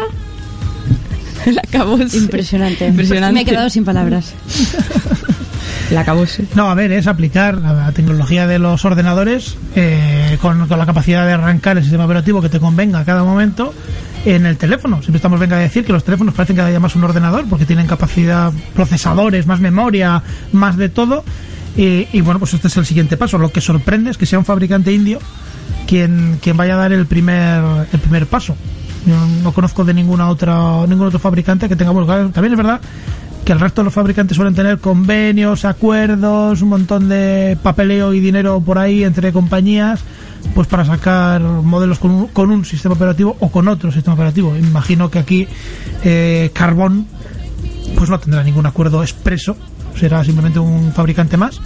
[1.46, 2.18] La acabose.
[2.18, 2.88] Impresionante.
[2.88, 3.32] Impresionante.
[3.32, 4.34] Me he quedado sin palabras.
[5.90, 6.06] La.
[6.54, 11.26] No, a ver, es aplicar la tecnología de los ordenadores eh, con, con la capacidad
[11.26, 13.74] de arrancar el sistema operativo que te convenga a cada momento
[14.24, 14.96] en el teléfono.
[15.02, 17.66] Siempre estamos venga a decir que los teléfonos parecen cada día más un ordenador porque
[17.66, 20.22] tienen capacidad, procesadores, más memoria,
[20.52, 21.24] más de todo.
[21.76, 23.38] Y, bueno, pues este es el siguiente paso.
[23.38, 25.18] Lo que sorprende es que sea un fabricante indio
[25.86, 28.54] quien, quien vaya a dar el primer, el primer paso.
[29.06, 31.90] Yo no conozco de ninguna otra, ningún otro fabricante que tenga.
[31.90, 32.80] bueno, también es verdad
[33.50, 38.20] que el resto de los fabricantes suelen tener convenios, acuerdos, un montón de papeleo y
[38.20, 39.98] dinero por ahí entre compañías,
[40.54, 44.56] pues para sacar modelos con un, con un sistema operativo o con otro sistema operativo.
[44.56, 45.48] Imagino que aquí
[46.04, 47.08] eh, Carbón
[47.96, 49.56] pues no tendrá ningún acuerdo expreso,
[49.98, 51.60] será simplemente un fabricante más.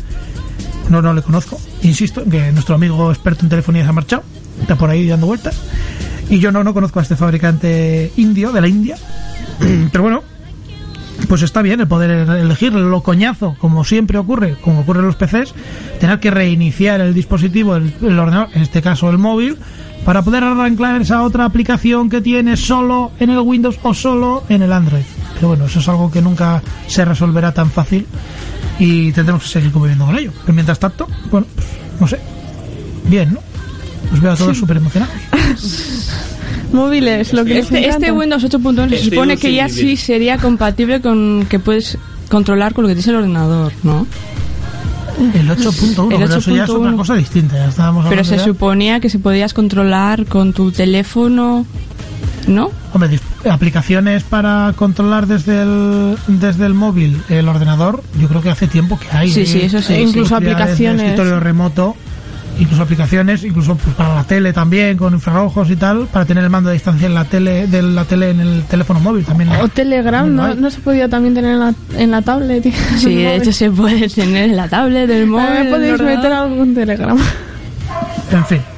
[0.89, 1.61] No, no le conozco.
[1.83, 4.23] Insisto que nuestro amigo experto en telefonía se ha marchado,
[4.59, 5.61] está por ahí dando vueltas.
[6.31, 8.97] Y yo no, no conozco a este fabricante indio, de la India.
[9.93, 10.23] Pero bueno,
[11.29, 15.17] pues está bien el poder elegir lo coñazo, como siempre ocurre, como ocurre en los
[15.17, 15.55] PCs,
[16.01, 19.57] tener que reiniciar el dispositivo, el, el ordenador, en este caso el móvil,
[20.05, 24.63] para poder arrancar esa otra aplicación que tienes solo en el Windows o solo en
[24.63, 25.05] el Android.
[25.35, 28.07] Pero bueno, eso es algo que nunca se resolverá tan fácil
[28.79, 30.33] y tendremos que seguir conviviendo con ello.
[30.43, 31.69] Pero mientras tanto, bueno, pues,
[32.01, 32.21] no sé,
[33.09, 33.54] bien, ¿no?
[34.13, 34.61] Os veo a todos Sí.
[34.61, 35.15] súper emocionados.
[36.73, 41.01] Móviles, lo que Este, este Windows 8.1 se Estoy supone que ya sí sería compatible
[41.01, 44.07] con que puedes controlar con lo que tienes el ordenador, ¿no?
[45.35, 46.77] El 8.1, El pero eso ya es 8.1.
[46.81, 47.57] otra cosa distinta.
[47.57, 51.65] Ya estábamos Pero se ya- suponía que se podías controlar con tu teléfono,
[52.49, 52.71] ¿no?
[52.93, 58.67] Hombre, aplicaciones para controlar desde el, desde el móvil el ordenador, yo creo que hace
[58.67, 59.31] tiempo que hay.
[59.31, 59.47] Sí, ¿eh?
[59.47, 61.03] sí, eso sí, E incluso Posibilidades de aplicaciones.
[61.13, 61.97] escritorio remoto,
[62.59, 66.51] incluso aplicaciones, incluso pues, para la tele también, con infrarrojos y tal, para tener el
[66.51, 69.51] mando de distancia en la tele, de la tele en el teléfono móvil también.
[69.61, 70.45] O Telegram, ¿no?
[70.45, 70.57] hay.
[70.57, 72.65] ¿No se podía también tener en la, en la tablet?
[72.97, 75.57] Sí, de hecho se puede tener en la tablet del móvil.
[75.57, 77.19] El podéis meter algo con Telegram.
[78.31, 78.74] En fin.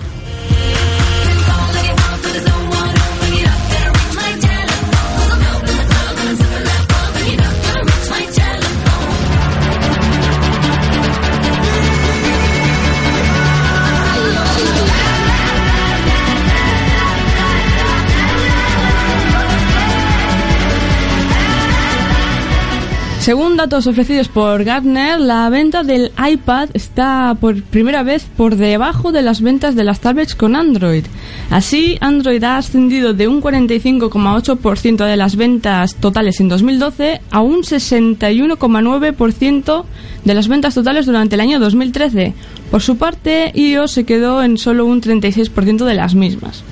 [23.26, 29.10] Según datos ofrecidos por Gartner, la venta del iPad está por primera vez por debajo
[29.10, 31.04] de las ventas de las tablets con Android.
[31.50, 37.64] Así, Android ha ascendido de un 45,8% de las ventas totales en 2012 a un
[37.64, 39.84] 61,9%
[40.24, 42.32] de las ventas totales durante el año 2013.
[42.70, 46.62] Por su parte, iOS se quedó en solo un 36% de las mismas.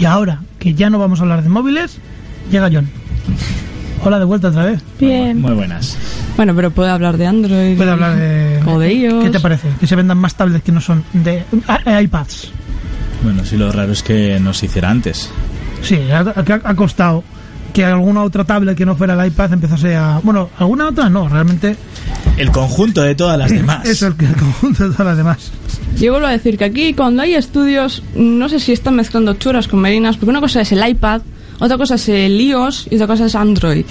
[0.00, 1.98] Y ahora, que ya no vamos a hablar de móviles,
[2.50, 2.88] llega John.
[4.02, 4.80] Hola de vuelta otra vez.
[4.98, 5.40] Bien.
[5.40, 5.96] Muy buenas.
[6.36, 7.76] Bueno, pero puede hablar de Android.
[7.76, 8.60] Puede hablar de...
[8.66, 9.24] O de iOS.
[9.24, 9.68] ¿Qué te parece?
[9.78, 12.50] Que se vendan más tablets que no son de i- iPads.
[13.22, 15.30] Bueno, sí, lo raro es que no se hiciera antes.
[15.82, 17.22] Sí, ha, costado
[17.74, 20.20] que alguna otra tablet que no fuera el iPad empezase a...
[20.22, 21.76] Bueno, alguna otra no, realmente
[22.38, 23.86] El conjunto de todas las demás.
[23.86, 25.52] es el, el conjunto de todas las demás.
[25.98, 29.68] Yo vuelvo a decir que aquí cuando hay estudios, no sé si están mezclando churas
[29.68, 31.20] con merinas, porque una cosa es el iPad,
[31.60, 33.84] otra cosa es el iOS y otra cosa es Android.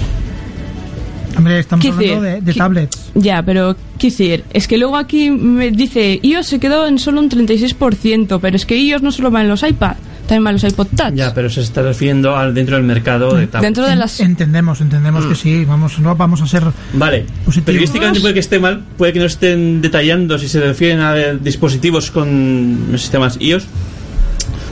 [1.37, 3.11] Hombre, estamos hablando decir, de, tablets.
[3.15, 7.21] Ya, pero quiero decir, es que luego aquí me dice iOS se quedó en solo
[7.21, 9.95] un 36%, pero es que iOS no solo va en los iPad,
[10.27, 11.13] también va en los iPod Touch.
[11.13, 13.61] Ya, pero se está refiriendo al dentro del mercado de tablets.
[13.61, 14.19] Dentro de las...
[14.19, 15.29] Entendemos, entendemos Mm.
[15.29, 16.63] que sí, vamos, no vamos a ser
[16.93, 17.65] Vale, positivos.
[17.65, 21.37] periodísticamente puede que esté mal, puede que no estén detallando si se refieren a eh,
[21.41, 23.65] dispositivos con sistemas iOS,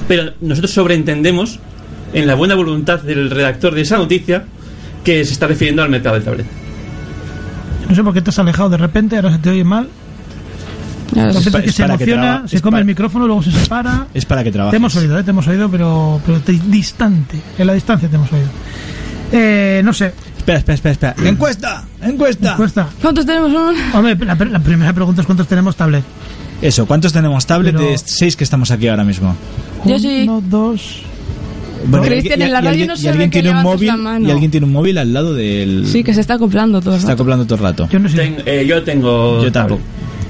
[0.07, 1.59] pero nosotros sobreentendemos
[2.13, 4.43] en la buena voluntad del redactor de esa noticia
[5.03, 6.45] que se está refiriendo al mercado del tablet.
[7.89, 9.87] No sé por qué te has alejado de repente, ahora se te oye mal.
[11.13, 13.25] Repente Es pa- que es se para que emociona, traba- se es come el micrófono,
[13.27, 14.07] luego se separa.
[14.13, 14.75] Es para que Te trabajes.
[14.77, 15.23] hemos oído, ¿eh?
[15.23, 17.39] te hemos oído, pero, pero te- distante.
[17.57, 18.47] En la distancia te hemos oído.
[19.31, 21.29] Eh, no sé, Espera, espera, espera, espera.
[21.29, 21.83] ¡Encuesta!
[22.01, 22.55] ¡Encuesta!
[22.55, 22.87] cuesta.
[23.01, 23.51] ¿Cuántos tenemos?
[23.93, 26.03] Hombre, la, la primera pregunta es cuántos tenemos tablet.
[26.61, 29.35] Eso, ¿cuántos tenemos tablet Pero- de seis que estamos aquí ahora mismo?
[29.85, 30.23] Yo sí.
[30.23, 31.01] Uno, dos.
[31.85, 33.41] Bueno, y Cristian, alguien- en la y radio alguien- no y se ve alguien que
[33.41, 34.27] tiene un móvil la mano.
[34.27, 36.93] y alguien tiene un móvil al lado del Sí, que se está acoplando todo.
[36.95, 37.21] el está rato.
[37.23, 37.89] acoplando todo el rato.
[37.91, 38.17] Yo no sé.
[38.17, 39.81] Ten- eh, yo tengo Yo tampoco.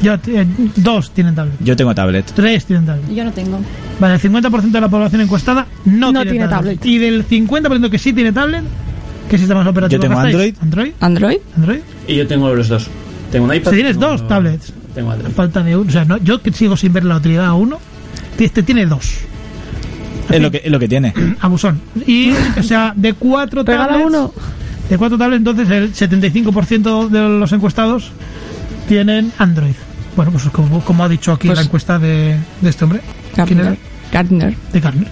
[0.02, 0.46] Yo, eh,
[0.76, 1.56] dos tienen tablet.
[1.60, 2.26] Yo tengo tablet.
[2.36, 3.10] Tres tienen tablet.
[3.16, 3.60] Yo no tengo.
[4.00, 6.78] Vale, el 50% de la población encuestada no, No tiene, tiene tablet.
[6.80, 6.86] tablet.
[6.86, 8.62] Y del 50% que sí tiene tablet,
[9.30, 10.20] ¿qué sistemas operativos Yo tengo?
[10.22, 10.54] Android.
[10.62, 10.92] ¿Android?
[11.00, 11.38] ¿Android?
[11.56, 11.80] ¿Android?
[12.08, 12.88] Y yo tengo los dos.
[13.32, 13.72] Tengo un iPad.
[13.72, 15.34] Si tienes tengo- dos tablets, Tengo Android.
[15.34, 15.90] falta de uno.
[15.90, 17.80] O sea, no, yo que sigo sin ver la utilidad a uno,
[18.38, 19.18] este tiene dos.
[20.30, 21.14] Es lo que, es lo que tiene.
[21.42, 21.80] Abusón.
[22.06, 24.06] Y, o sea, de cuatro tablets.
[24.06, 24.34] uno.
[24.90, 28.12] De cuatro tablets, entonces el 75% de los encuestados
[28.88, 29.74] tienen Android.
[30.16, 33.02] Bueno, pues como, como ha dicho aquí Pues- la encuesta de, de este hombre.
[33.34, 33.70] ¿Quién era?
[33.70, 33.78] Gardner.
[34.12, 34.56] Gardner.
[34.74, 35.08] De Gartner.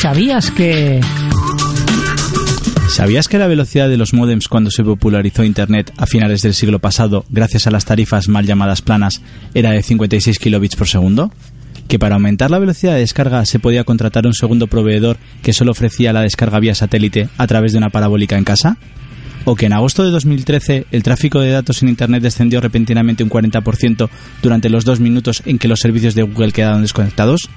[0.00, 1.00] ¿Sabías que...
[2.98, 6.80] ¿Sabías que la velocidad de los módems cuando se popularizó Internet a finales del siglo
[6.80, 9.22] pasado, gracias a las tarifas mal llamadas planas,
[9.54, 11.30] era de 56 kilobits por segundo?
[11.86, 15.70] ¿Que para aumentar la velocidad de descarga se podía contratar un segundo proveedor que solo
[15.70, 18.78] ofrecía la descarga vía satélite a través de una parabólica en casa?
[19.44, 23.30] ¿O que en agosto de 2013 el tráfico de datos en Internet descendió repentinamente un
[23.30, 24.08] 40%
[24.42, 27.48] durante los dos minutos en que los servicios de Google quedaron desconectados?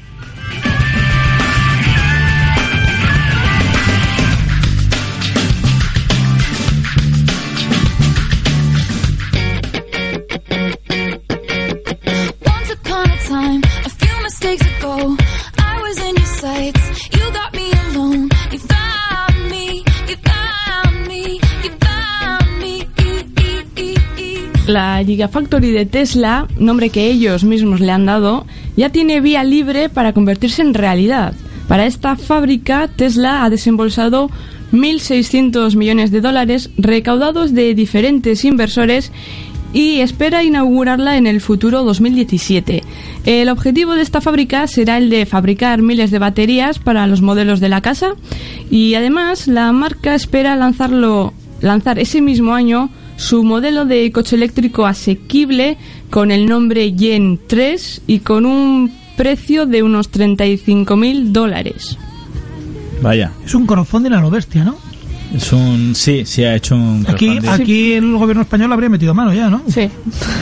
[24.72, 28.46] La Gigafactory de Tesla, nombre que ellos mismos le han dado,
[28.78, 31.34] ya tiene vía libre para convertirse en realidad.
[31.68, 34.30] Para esta fábrica, Tesla ha desembolsado
[34.72, 39.12] 1.600 millones de dólares recaudados de diferentes inversores
[39.74, 42.82] y espera inaugurarla en el futuro 2017.
[43.26, 47.60] El objetivo de esta fábrica será el de fabricar miles de baterías para los modelos
[47.60, 48.14] de la casa
[48.70, 52.90] y además la marca espera lanzarlo lanzar ese mismo año
[53.22, 55.78] su modelo de coche eléctrico asequible
[56.10, 62.00] con el nombre Yen 3 y con un precio de unos 35.000 dólares.
[63.02, 64.76] Vaya, Es un crowdfunding a lo bestia, ¿no?
[65.36, 65.94] Es un...
[65.96, 67.06] Sí, sí ha hecho un...
[67.08, 69.62] Aquí, aquí el gobierno español habría metido mano ya, ¿no?
[69.68, 69.90] Sí,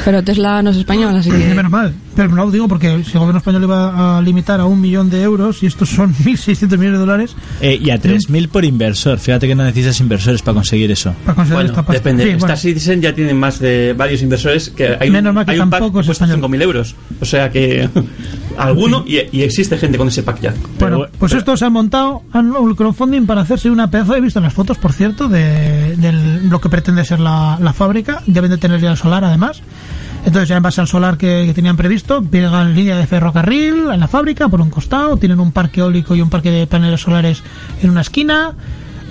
[0.05, 1.37] pero Tesla no es español, así que...
[1.53, 1.93] Menos mal.
[2.15, 5.09] Pero no lo digo porque si el gobierno español iba a limitar a un millón
[5.09, 9.19] de euros y estos son 1.600 millones de dólares, Eh, y a 3.000 por inversor.
[9.19, 11.13] Fíjate que no necesitas inversores para conseguir eso.
[11.23, 11.93] para conseguir Bueno, esta pasta.
[11.93, 12.23] depende.
[12.23, 12.45] Sí, bueno.
[12.45, 15.69] Star Citizen ya tiene más de varios inversores que hay, Menos mal que hay un
[15.69, 16.51] pack tampoco que es cuesta español.
[16.51, 16.95] 5.000 euros.
[17.21, 17.87] O sea que
[18.57, 20.53] alguno y, y existe gente con ese pack ya.
[20.79, 24.15] Bueno, pues estos han montado han- el crowdfunding para hacerse una pedazo.
[24.15, 28.21] He visto las fotos, por cierto, de, del- lo que pretende ser la, la fábrica.
[28.27, 29.61] Deben de tener ya el solar, además.
[30.25, 33.99] Entonces ya en base al solar que, que tenían previsto, pegan línea de ferrocarril en
[34.01, 37.41] la fábrica por un costado, tienen un parque eólico y un parque de paneles solares
[37.81, 38.53] en una esquina,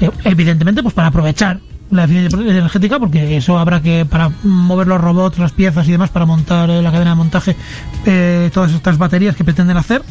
[0.02, 1.60] eh, evidentemente pues para aprovechar
[1.90, 6.10] la eficiencia energética porque eso habrá que para mover los robots, las piezas y demás
[6.10, 7.56] para montar eh, la cadena de montaje
[8.06, 10.02] eh, todas estas baterías que pretenden hacer.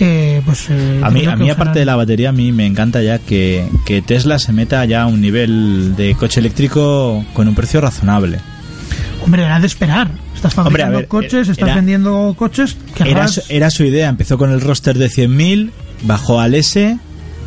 [0.00, 3.02] eh, pues eh, A mí, a mí aparte de la batería, a mí me encanta
[3.02, 7.54] ya que, que Tesla se meta ya a un nivel de coche eléctrico con un
[7.54, 8.38] precio razonable.
[9.24, 10.10] Hombre, era de esperar.
[10.34, 12.76] Estás Hombre, fabricando ver, coches, estás era- vendiendo coches.
[13.04, 15.70] Era su, era su idea, empezó con el roster de 100.000,
[16.02, 16.98] bajó al S,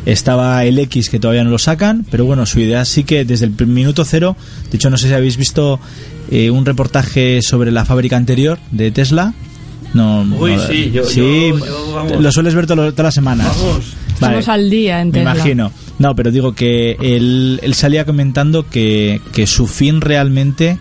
[0.06, 3.46] estaba el X que todavía no lo sacan, pero bueno, su idea sí que desde
[3.46, 4.36] el minuto cero,
[4.70, 5.78] de hecho no sé si habéis visto
[6.30, 9.34] eh, un reportaje sobre la fábrica anterior de Tesla.
[9.94, 12.20] No, Uy, no, sí, yo- sí, yo- yo, vamos.
[12.20, 13.46] lo sueles ver todo- todas las semanas.
[14.20, 14.38] Vale.
[14.38, 15.34] Estamos al día en Me Tesla.
[15.34, 15.72] imagino.
[15.98, 20.78] No, pero digo que él, él salía comentando que, que su fin realmente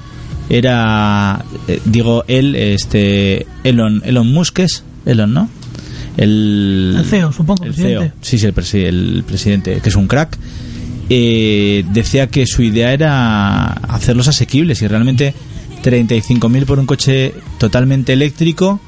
[0.50, 5.50] era, eh, digo, él, este, Elon, Elon Musk es, Elon, ¿no?
[6.18, 8.10] El, El CEO, supongo, el presidente.
[8.10, 10.38] CEO, sí, sí, el, presi- el presidente, que es un crack,
[11.10, 15.34] eh, decía que su idea era hacerlos asequibles y realmente
[15.84, 18.80] 35.000 por un coche totalmente eléctrico,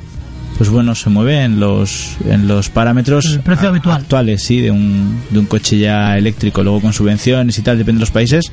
[0.58, 4.02] pues bueno, se mueve en los, en los parámetros precio habitual.
[4.02, 8.00] actuales, sí, de un, de un coche ya eléctrico, luego con subvenciones y tal, depende
[8.00, 8.52] de los países,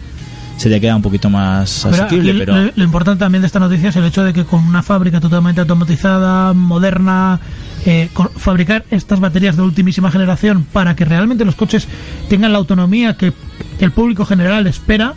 [0.59, 2.57] se le queda un poquito más Pero asequible, aquí pero...
[2.57, 5.21] lo, lo importante también de esta noticia es el hecho de que con una fábrica
[5.21, 7.41] totalmente automatizada, moderna,
[7.87, 11.87] eh, fabricar estas baterías de ultimísima generación para que realmente los coches
[12.29, 13.33] tengan la autonomía que
[13.81, 15.15] el público general espera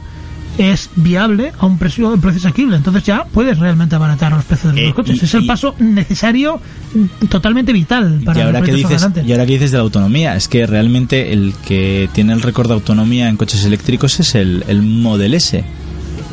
[0.57, 2.75] es viable a un precio, un precio asequible.
[2.75, 5.21] Entonces ya puedes realmente abaratar los precios de los Eh, coches.
[5.21, 6.59] y- es el y- paso necesario,
[6.93, 9.23] mm, totalmente vital para y ahora los que dices adelante.
[9.25, 12.67] y ahora que dices de la autonomía es que realmente el que tiene el récord
[12.67, 15.63] de autonomía en coches eléctricos es el, el Model S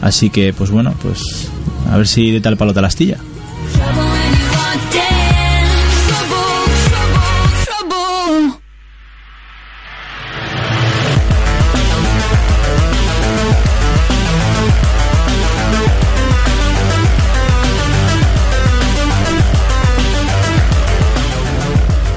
[0.03, 1.49] así que pues bueno pues
[1.91, 3.19] a ver si de tal palo tal astilla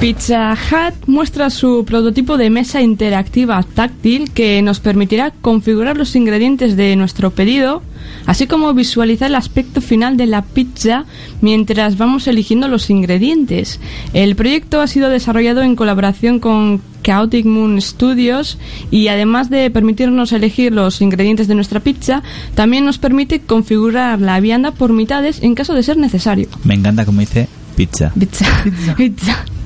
[0.09, 6.75] Pizza Hut muestra su prototipo de mesa interactiva táctil que nos permitirá configurar los ingredientes
[6.75, 7.83] de nuestro pedido,
[8.25, 11.05] así como visualizar el aspecto final de la pizza
[11.41, 13.79] mientras vamos eligiendo los ingredientes.
[14.15, 18.57] El proyecto ha sido desarrollado en colaboración con Chaotic Moon Studios
[18.89, 22.23] y además de permitirnos elegir los ingredientes de nuestra pizza,
[22.55, 26.49] también nos permite configurar la vianda por mitades en caso de ser necesario.
[26.63, 28.63] me encanta como dice pizza Pizza.
[28.97, 29.45] Pizza.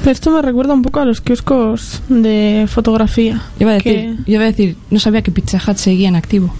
[0.00, 3.42] Pero esto me recuerda un poco a los kioscos de fotografía.
[3.58, 6.16] Iba a decir, que- yo iba a decir, no sabía que Pizza Hut seguía en
[6.16, 6.54] activo.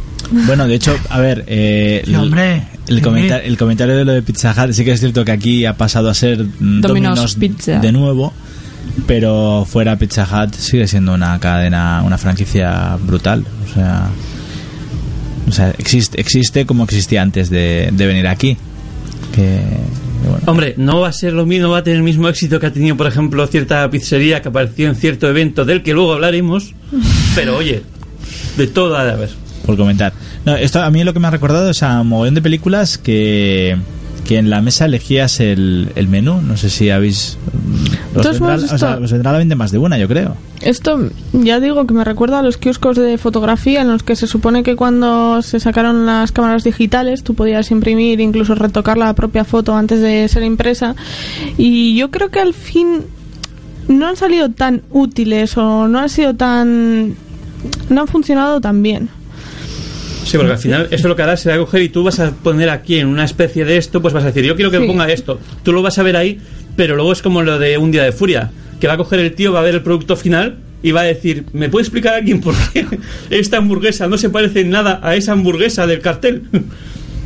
[0.47, 2.63] bueno de hecho a ver eh, Sí, hombre.
[2.89, 3.03] el, Sí.
[3.03, 5.77] comenta- el comentario de lo de Pizza Hut sí que es cierto que aquí ha
[5.77, 7.79] pasado a ser Domino's Domino's Pizza.
[7.81, 8.33] de nuevo
[9.07, 14.09] pero fuera Pizza Hut sigue siendo una cadena una franquicia brutal o sea
[15.49, 18.57] o sea existe existe como existía antes de, de venir aquí
[19.35, 19.61] que
[20.29, 22.61] bueno, Hombre, no va a ser lo mismo, no va a tener el mismo éxito
[22.61, 26.13] que ha tenido, por ejemplo, cierta pizzería que apareció en cierto evento del que luego
[26.15, 26.75] hablaremos.
[27.35, 27.83] Pero oye,
[28.57, 29.31] de todo ha de haber.
[29.65, 30.13] por comentar.
[30.45, 32.99] No, esto a mí lo que me ha recordado es a un mogollón de películas
[32.99, 33.77] que,
[34.25, 36.41] que en la mesa elegías el, el menú.
[36.41, 37.37] No sé si habéis.
[38.15, 40.37] Os vendrá, o sea, esto- os vendrá a la mente más de una, yo creo.
[40.61, 44.27] Esto ya digo que me recuerda a los kioscos de fotografía en los que se
[44.27, 49.45] supone que cuando se sacaron las cámaras digitales tú podías imprimir, incluso retocar la propia
[49.45, 50.95] foto antes de ser impresa.
[51.57, 53.05] Y yo creo que al fin
[53.89, 57.15] no han salido tan útiles o no han sido tan...
[57.89, 59.09] no han funcionado tan bien.
[60.25, 62.71] Sí, porque al final esto lo que hará será coger y tú vas a poner
[62.71, 64.87] aquí en una especie de esto, pues vas a decir, yo quiero que Sí.
[64.87, 65.41] ponga esto.
[65.63, 66.39] Tú lo vas a ver ahí,
[66.77, 68.51] pero luego es como lo de un día de furia,
[68.81, 71.05] que va a coger el tío, va a ver el producto final y va a
[71.05, 72.87] decir, ¿me puede explicar alguien por qué
[73.31, 76.43] esta hamburguesa no se parece en nada a esa hamburguesa del cartel?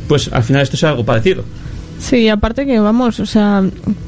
[0.07, 1.43] Pues al final esto es algo parecido.
[1.99, 3.63] Sí, aparte que vamos, o sea,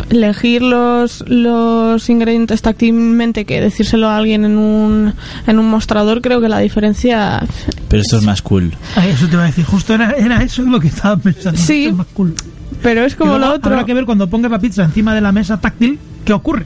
[0.09, 5.13] elegir los, los ingredientes táctilmente que decírselo a alguien en un,
[5.47, 7.41] en un mostrador, creo que la diferencia...
[7.87, 8.73] Pero esto es más cool.
[9.03, 11.59] Eso te iba a decir, justo era, era eso lo que estaba pensando.
[11.59, 11.85] Sí.
[11.85, 12.35] Esto es más cool.
[12.83, 13.71] Pero es como luego lo otro...
[13.71, 16.65] Habrá que ver cuando pongas la pizza encima de la mesa táctil, ¿qué ocurre?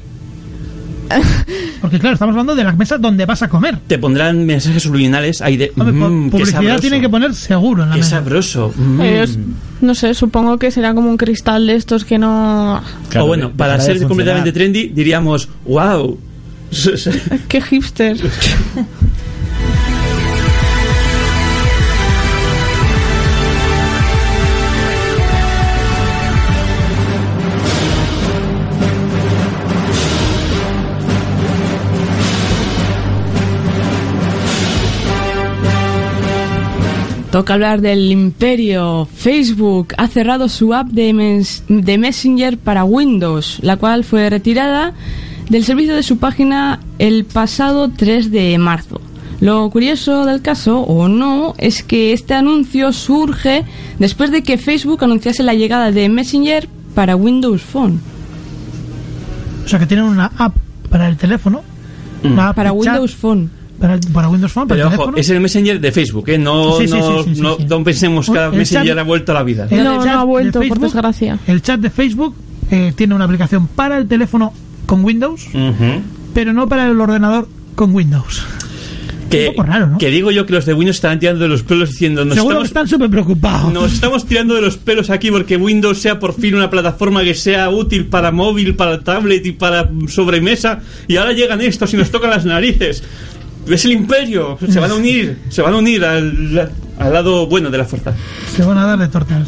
[1.82, 3.78] Porque claro, estamos hablando de las mesas donde vas a comer.
[3.88, 5.72] Te pondrán mensajes subliminales ahí de...
[5.78, 8.10] Hombre, "Mm, qué publicidad tiene que poner seguro en la Qué mesa.
[8.18, 8.74] sabroso.
[8.76, 9.02] mm".
[9.02, 9.40] Eh, es-
[9.82, 12.82] no sé, supongo que será como un cristal de estos que no...
[13.10, 16.20] Claro, o bueno, para ser completamente trendy, diríamos, wow.
[17.48, 18.18] ¡Qué hipster!
[37.32, 39.08] Toca hablar del imperio.
[39.16, 41.14] Facebook ha cerrado su app de,
[41.98, 44.94] Messenger para Windows, la cual fue retirada
[45.50, 49.00] del servicio de su página el pasado 3 de marzo.
[49.40, 53.64] Lo curioso del caso, o no, es que este anuncio surge
[53.98, 58.02] después de que Facebook anunciase la llegada de Messenger para Windows Phone.
[59.64, 60.58] O sea que tienen una app
[60.90, 61.62] para el teléfono.
[62.24, 62.34] Mm.
[62.34, 63.61] una app Para chat Windows Phone.
[63.82, 65.18] Para, para Windows Phone, para Pero el ojo, teléfono.
[65.18, 66.38] es el Messenger de Facebook, ¿eh?
[66.38, 67.66] No, Sí, sí, no, sí, sí, sí, no, sí.
[67.68, 69.68] no pensemos que El Messenger chat- ha vuelto a la vida.
[69.70, 71.40] El No, no chat ha de vuelto, por Facebook- desgracia.
[71.48, 72.36] El chat de Facebook
[72.70, 74.54] eh, tiene una aplicación para el teléfono
[74.86, 75.48] con Windows,
[76.34, 78.44] pero no para el ordenador con Windows.
[79.30, 79.98] Que, Un poco raro, ¿no?
[79.98, 82.60] que digo yo que los de Windows están tirando de los pelos diciendo nos Seguro
[82.60, 83.72] que estamos, están súper preocupados.
[83.72, 87.34] nos estamos tirando de los pelos aquí porque Windows sea por fin una plataforma que
[87.34, 92.12] sea útil para móvil, para tablet y para sobremesa y ahora llegan estos y nos
[92.12, 93.04] tocan las narices.
[93.70, 97.70] Es el imperio, se van a unir, se van a unir al, al lado bueno
[97.70, 98.14] de la fuerza.
[98.56, 99.48] Se van a dar de tortas.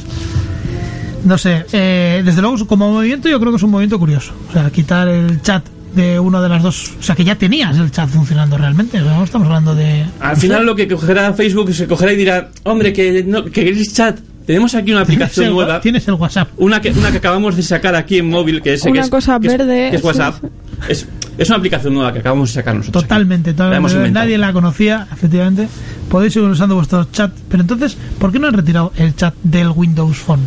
[1.25, 4.33] No sé, eh, desde luego como movimiento yo creo que es un movimiento curioso.
[4.49, 6.91] O sea, quitar el chat de una de las dos...
[6.99, 8.99] O sea, que ya tenías el chat funcionando realmente.
[9.01, 10.03] O sea, no estamos hablando de...
[10.19, 13.93] Al final lo que cogerá Facebook se cogerá y dirá, hombre, que, no, que queréis
[13.93, 14.19] chat.
[14.45, 15.79] Tenemos aquí una aplicación Tienes el- nueva.
[15.81, 16.49] Tienes el WhatsApp.
[16.57, 19.09] Una que, una que acabamos de sacar aquí en móvil, que es, Una que es-
[19.09, 20.35] cosa que es- verde, que es sí, WhatsApp.
[20.41, 20.47] sí.
[20.89, 21.07] Es,
[21.37, 23.03] es una aplicación nueva que acabamos de sacar nosotros.
[23.03, 23.53] Totalmente.
[23.53, 25.67] Nadie la conocía, efectivamente.
[26.09, 27.31] Podéis seguir usando vuestro chat.
[27.49, 30.41] Pero entonces, ¿por qué no han retirado el chat del Windows Phone?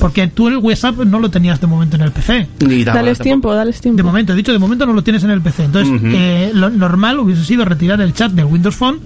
[0.00, 2.48] Porque tú el WhatsApp no lo tenías de momento en el PC.
[2.60, 3.22] Ni nada, Dales tampoco.
[3.22, 3.96] tiempo, dales tiempo.
[3.96, 5.64] De momento, he dicho, de momento no lo tienes en el PC.
[5.64, 8.98] Entonces, eh, lo normal hubiese sido retirar el chat del Windows Phone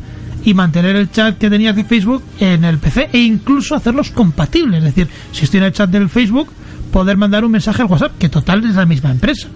[0.44, 4.78] y mantener el chat que tenías de Facebook en el PC e incluso hacerlos compatibles.
[4.78, 6.48] Es decir, si estoy en el chat del Facebook,
[6.92, 9.48] poder mandar un mensaje al WhatsApp, que total es la misma empresa.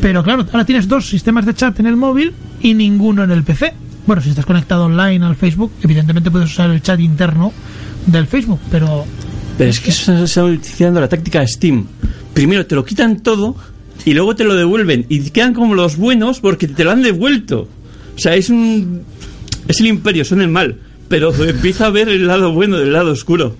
[0.00, 3.42] Pero claro, ahora tienes dos sistemas de chat en el móvil y ninguno en el
[3.42, 3.74] PC.
[4.06, 7.52] Bueno, si estás conectado online al Facebook, evidentemente puedes usar el chat interno
[8.06, 9.04] del Facebook, pero
[9.58, 11.86] Pero es que se está utilizando la táctica Steam.
[12.32, 13.56] Primero te lo quitan todo
[14.04, 15.04] y luego te lo devuelven.
[15.08, 17.68] Y quedan como los buenos porque te lo han devuelto.
[18.16, 19.02] O sea, es un.
[19.66, 20.78] Es el imperio, son el mal.
[21.08, 23.56] Pero empieza a ver el lado bueno del lado oscuro.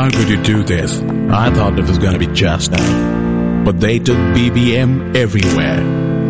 [0.00, 0.98] How could you do this?
[1.30, 3.64] I thought it was gonna be just now.
[3.66, 5.80] But they took BBM everywhere.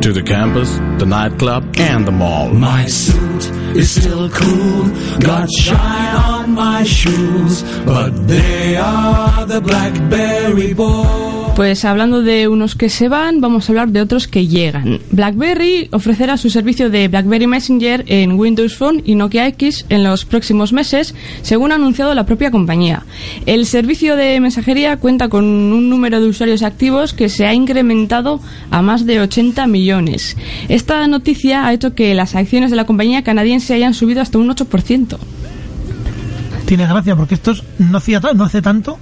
[0.01, 2.49] To the campus, the nightclub, and the mall.
[2.53, 3.45] My suit
[3.77, 4.83] is still cool,
[5.21, 11.20] got shine on my shoes, but they are the Blackberry Boys.
[11.61, 14.99] Pues hablando de unos que se van, vamos a hablar de otros que llegan.
[15.11, 20.25] BlackBerry ofrecerá su servicio de BlackBerry Messenger en Windows Phone y Nokia X en los
[20.25, 23.03] próximos meses, según ha anunciado la propia compañía.
[23.45, 28.41] El servicio de mensajería cuenta con un número de usuarios activos que se ha incrementado
[28.71, 30.39] a más de 80 millones.
[30.71, 34.49] Esta noticia ha hecho que las acciones de la compañía canadiense hayan subido hasta un
[34.49, 35.19] 8%.
[36.65, 38.99] tiene gracia porque ta- no hace tanto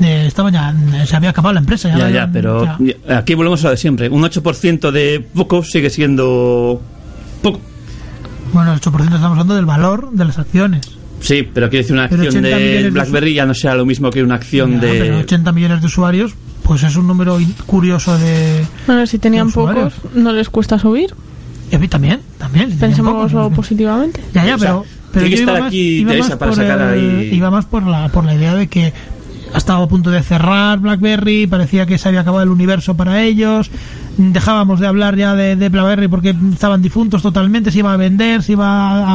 [0.00, 0.74] eh, estaba ya
[1.06, 3.18] se había acabado la empresa Ya, ya, habían- pero ya.
[3.18, 4.08] aquí volvemos a lo de siempre.
[4.08, 6.80] Un 8% de poco sigue siendo
[7.42, 7.60] poco.
[8.52, 10.90] bueno el 8% estamos hablando del valor de las acciones
[11.20, 13.74] Sí, pero quiero decir, una Pero acción 80 millones de de BlackBerry ya no sea
[13.74, 15.22] lo mismo que una acción Ya, pero de.
[15.22, 20.32] 80 millones de usuarios pues es un número curioso de Bueno, si tenían pocos, no
[20.32, 21.14] les cuesta subir.
[21.70, 23.50] y a mí también también si pocos, ¿no?
[23.50, 24.22] positivamente.
[24.34, 24.78] ya ya O sea,
[25.12, 28.24] pero tiene que estar aquí Teresa para sacar el- ahí- iba más por la por
[28.24, 28.92] la idea de que
[29.54, 33.22] ha estado a punto de cerrar BlackBerry, parecía que se había acabado el universo para
[33.22, 33.70] ellos,
[34.18, 38.42] dejábamos de hablar ya de, de BlackBerry porque estaban difuntos totalmente, se iba a vender,
[38.42, 38.66] se iba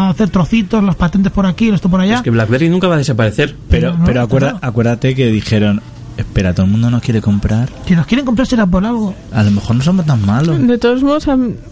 [0.05, 2.15] a hacer trocitos, las patentes por aquí, esto por allá.
[2.15, 3.55] Es que BlackBerry nunca va a desaparecer.
[3.69, 4.59] Pero, no, pero acuerda- no.
[4.61, 5.81] acuérdate que dijeron,
[6.17, 7.69] espera, todo el mundo nos quiere comprar.
[7.85, 9.13] Si nos quieren comprar será por algo.
[9.33, 10.65] A lo mejor no somos tan malos.
[10.67, 11.27] De todos modos,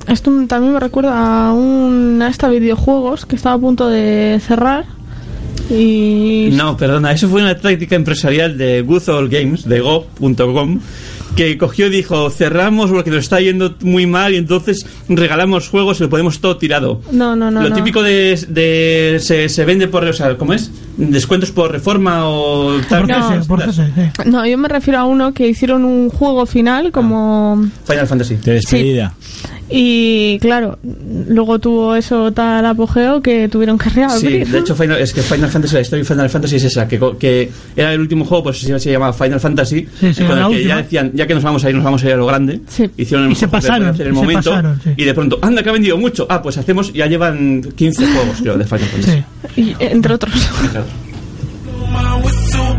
[0.07, 4.85] esto también me recuerda a un a esta videojuegos que estaba a punto de cerrar
[5.69, 10.79] y No, perdona, eso fue una táctica empresarial de Good Old Games, de Go.com,
[11.35, 15.99] que cogió y dijo, cerramos porque nos está yendo muy mal y entonces regalamos juegos
[15.99, 17.01] y lo ponemos todo tirado.
[17.11, 17.75] no, no, no, lo no.
[17.75, 20.71] típico de, de- se, se vende por, o sea, ¿cómo es?
[20.97, 23.07] Descuentos por reforma o tal.
[23.07, 23.43] No.
[23.47, 23.81] Por CS, sí.
[24.25, 28.35] No, yo me refiero a uno que hicieron un juego final como Final Fantasy.
[28.37, 29.13] De despedida.
[29.69, 30.79] Y claro,
[31.27, 34.47] luego tuvo eso tal apogeo que tuvieron que Sí, reabrir.
[34.47, 36.97] de hecho Final- es que Final Fantasy, la historia de Final Fantasy es esa, que,
[37.19, 40.43] que era el último juego, pues se, se llamaba Final Fantasy, Sí, sí, con el
[40.45, 40.67] que última.
[40.69, 42.61] ya decían, ya que nos vamos a ir, nos vamos a ir a lo grande,
[42.97, 44.89] hicieron el Y se pasaron, en el se momento, pasaron, sí.
[44.95, 48.37] y de pronto, anda que ha vendido mucho, ah, pues hacemos, ya llevan 15 juegos,
[48.41, 49.23] creo, de Final Fantasy.
[49.57, 50.33] Y, entre otros.
[50.71, 50.85] Claro.
[52.23, 52.77] Whistle,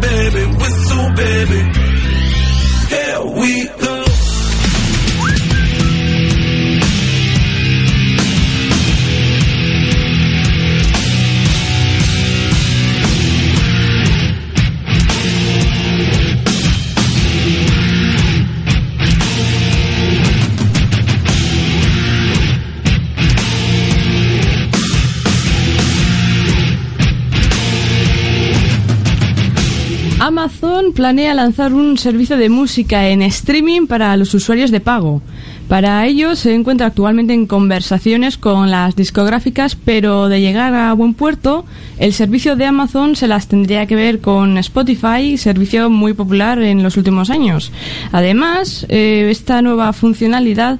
[30.29, 35.23] Amazon planea lanzar un servicio de música en streaming para los usuarios de pago.
[35.69, 41.15] Para ello se encuentra actualmente en conversaciones con las discográficas, pero de llegar a buen
[41.15, 41.65] puerto,
[41.99, 46.83] el servicio de Amazon se las tendría que ver con Spotify, servicio muy popular en
[46.83, 47.73] los últimos años.
[48.13, 50.79] Además, eh, esta nueva funcionalidad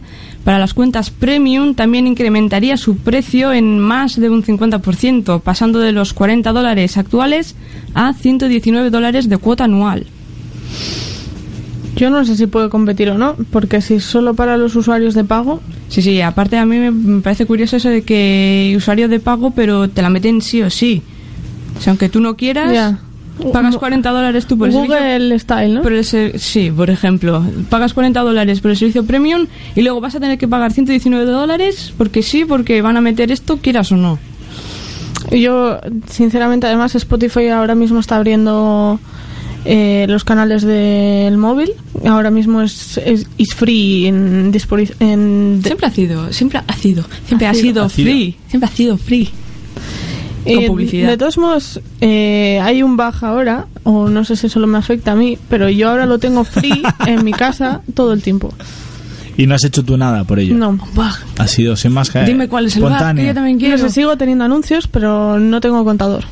[0.49, 5.93] para las cuentas premium también incrementaría su precio en más de un 50%, pasando de
[5.93, 7.55] los 40 dólares actuales
[7.93, 10.07] a 119 dólares de cuota anual.
[11.97, 15.13] Yo no sé si puede competir o no, porque si es solo para los usuarios
[15.13, 15.61] de pago.
[15.91, 19.91] Sí, sí, aparte a mí me- parece curioso eso de que usuario de pago, pero
[19.91, 21.03] te la meten sí o sí.
[21.79, 22.99] O sea, aunque tú no quieras, Ya.
[23.53, 24.97] Pagas 40 dólares tú por el servicio.
[24.97, 25.83] Google Style, ¿no?
[25.83, 30.01] Por el ser- sí, por ejemplo, pagas 40 dólares por el servicio premium y luego
[30.01, 33.93] vas a tener que pagar 119 dólares porque sí, porque van a meter esto, quieras
[33.93, 34.19] o no.
[35.31, 35.79] Yo,
[36.09, 38.99] sinceramente, además Spotify ahora mismo está abriendo
[39.65, 41.71] eh, los canales del móvil.
[42.07, 44.53] Ahora mismo es, es is free en,
[45.01, 47.85] en Siempre ha sido, siempre ha sido, siempre sido.
[47.85, 48.05] Ha sido.
[48.07, 49.29] free, siempre ha sido free.
[50.45, 51.09] Con Eh, publicidad.
[51.09, 55.13] De todos modos, eh, hay un baja ahora, o no sé si solo me afecta
[55.13, 58.53] a mí, pero yo ahora lo tengo free en mi casa todo el tiempo.
[59.37, 60.55] Y no has hecho tú nada por ello.
[60.57, 60.79] No.
[61.39, 63.25] Ha sido sin más que Dime cuál es el que espontáneo.
[63.25, 63.77] yo también quiero.
[63.79, 66.25] No sé, sigo teniendo anuncios, pero no tengo contador.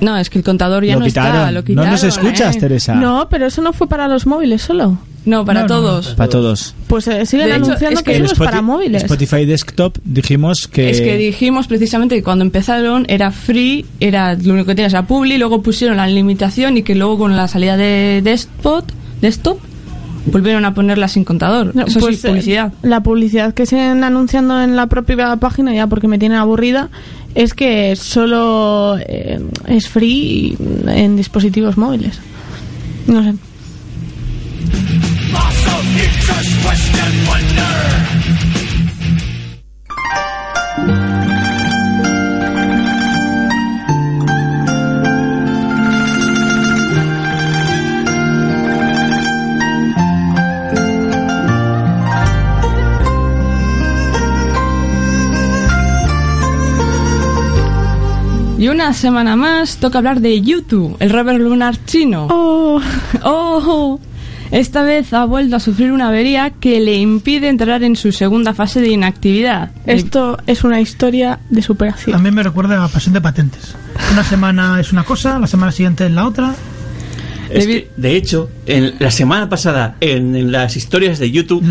[0.00, 1.54] No, es que el contador ya Lo no está, quitaron.
[1.54, 1.90] lo No quitaron.
[1.90, 2.60] nos escuchas, ¿eh?
[2.60, 2.94] Teresa.
[2.94, 4.98] No, pero eso no fue para los móviles solo.
[5.24, 6.08] No, para No, no, todos.
[6.14, 6.74] Para todos.
[6.88, 9.02] Pues eh, siguen De hecho, anunciando es que, que eso El es para móviles.
[9.04, 10.90] Spotify Desktop dijimos que...
[10.90, 15.06] Es que dijimos precisamente que cuando empezaron era free, era lo único que tenías era
[15.06, 18.84] Publi, luego pusieron la limitación y que luego con la salida de desktop,
[19.20, 19.58] desktop
[20.26, 21.74] volvieron a ponerla sin contador.
[21.74, 22.72] No, Eso pues, sí, publicidad.
[22.82, 26.90] eh, la publicidad que siguen anunciando en la propia página, ya porque me tienen aburrida,
[27.34, 30.56] es que solo eh, es free
[30.86, 32.18] en dispositivos móviles.
[33.06, 33.34] No sé.
[58.62, 62.28] Y una semana más toca hablar de YouTube, el rover lunar chino.
[62.30, 62.80] Oh,
[63.24, 63.98] Oh,
[64.52, 68.52] esta vez ha vuelto a sufrir una avería que le impide entrar en su segunda
[68.52, 69.70] fase de inactividad.
[69.86, 72.12] esto es una historia de superación.
[72.12, 73.74] También me recuerda a Pasión de Patentes.
[74.12, 76.54] Una semana es una cosa, la semana siguiente es la otra.
[77.50, 81.64] Es que, de hecho, en la semana pasada, en, en las historias de YouTube,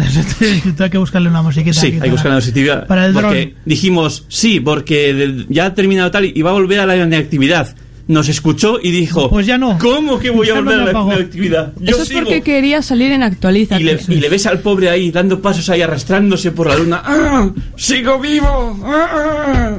[0.80, 1.80] hay que buscarle una musiquita.
[1.80, 2.88] sí, hay que buscar una positividad.
[2.88, 3.54] para el porque dron.
[3.66, 7.76] dijimos, sí, porque ya ha terminado tal y va a volver a la inactividad.
[8.08, 9.78] Nos escuchó y dijo, Pues ya no.
[9.80, 11.14] ¿cómo que voy a no volver me a la apagó.
[11.14, 11.74] inactividad?
[11.80, 12.22] Yo Eso es sigo.
[12.22, 13.80] porque quería salir en actualiza.
[13.80, 17.02] Y le, y le ves al pobre ahí dando pasos ahí arrastrándose por la luna.
[17.06, 17.50] ¡Ah!
[17.78, 18.80] ¡Sigo vivo!
[18.84, 19.78] ¡Ah!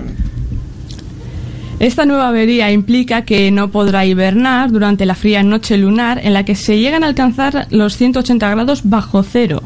[1.80, 6.44] Esta nueva avería implica que no podrá hibernar durante la fría noche lunar en la
[6.44, 9.62] que se llegan a alcanzar los 180 grados bajo cero.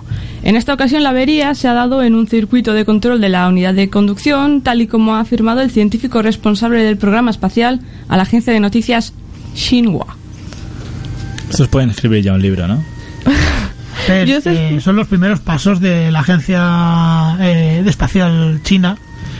[0.47, 3.49] En esta ocasión la avería se ha dado en un circuito de control de la
[3.49, 8.17] unidad de conducción, tal y como ha afirmado el científico responsable del programa espacial a
[8.17, 9.13] la agencia de noticias
[9.57, 10.17] Xinhua.
[11.51, 12.81] Estos pueden escribir ya un libro, ¿no?
[14.09, 18.99] Es, Yo sé- eh, son los primeros pasos de la agencia eh, de espacial china.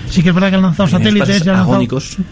[0.09, 1.45] Sí que es verdad que han lanzado satélites.
[1.47, 2.17] Lanzado- agónicos.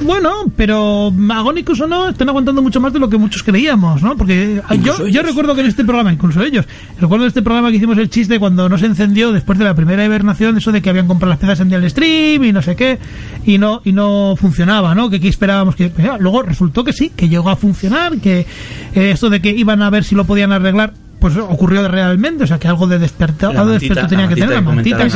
[0.00, 4.16] Bueno, pero agónicos o no, están aguantando mucho más de lo que muchos creíamos, ¿no?
[4.16, 5.26] Porque yo, Incluso yo ellos.
[5.26, 6.66] recuerdo que en este programa, incluso ellos,
[7.00, 9.74] recuerdo en este programa que hicimos el chiste cuando no se encendió después de la
[9.74, 12.76] primera hibernación, eso de que habían comprado las piezas en el stream y no sé
[12.76, 13.00] qué,
[13.44, 15.10] y no y no funcionaba, ¿no?
[15.10, 15.90] Que aquí esperábamos que...
[15.98, 18.46] ya, luego resultó que sí, que llegó a funcionar, que
[18.94, 22.46] eh, esto de que iban a ver si lo podían arreglar pues ocurrió realmente, o
[22.46, 25.06] sea que algo de despertar, La algo de desperto tenía la que tener, la mantita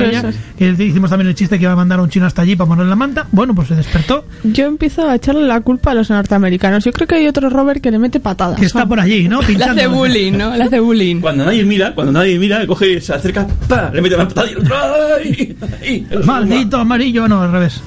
[0.58, 2.68] que hicimos también el chiste que iba a mandar a un chino hasta allí para
[2.68, 6.10] poner la manta, bueno, pues se despertó, Yo empiezo a echarle la culpa a los
[6.10, 6.84] norteamericanos.
[6.84, 8.58] Yo creo que hay otro Robert que le mete patadas.
[8.58, 9.40] que está por allí, ¿no?
[9.40, 9.80] Le Pinchando.
[9.80, 10.56] hace bullying, ¿no?
[10.56, 11.20] Le hace bullying.
[11.20, 13.90] Cuando nadie mira, cuando nadie mira, coge, se acerca, ¡pa!
[13.92, 14.74] le mete la patada y el otro,
[15.18, 15.56] ¡ay!
[15.82, 16.06] ¡ay!
[16.24, 17.80] Maldito amarillo, no, al revés.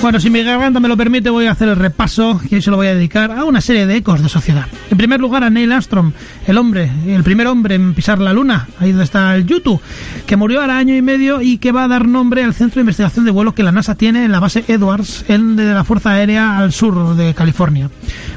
[0.00, 2.70] Bueno, si mi garganta me lo permite, voy a hacer el repaso y hoy se
[2.70, 4.66] lo voy a dedicar a una serie de ecos de sociedad.
[4.92, 6.12] En primer lugar, a Neil Armstrong,
[6.46, 9.80] el hombre, el primer hombre en pisar la luna, ahí donde está el YouTube,
[10.24, 12.82] que murió ahora año y medio y que va a dar nombre al centro de
[12.82, 16.12] investigación de vuelo que la NASA tiene en la base Edwards, en, de la Fuerza
[16.12, 17.90] Aérea al sur de California.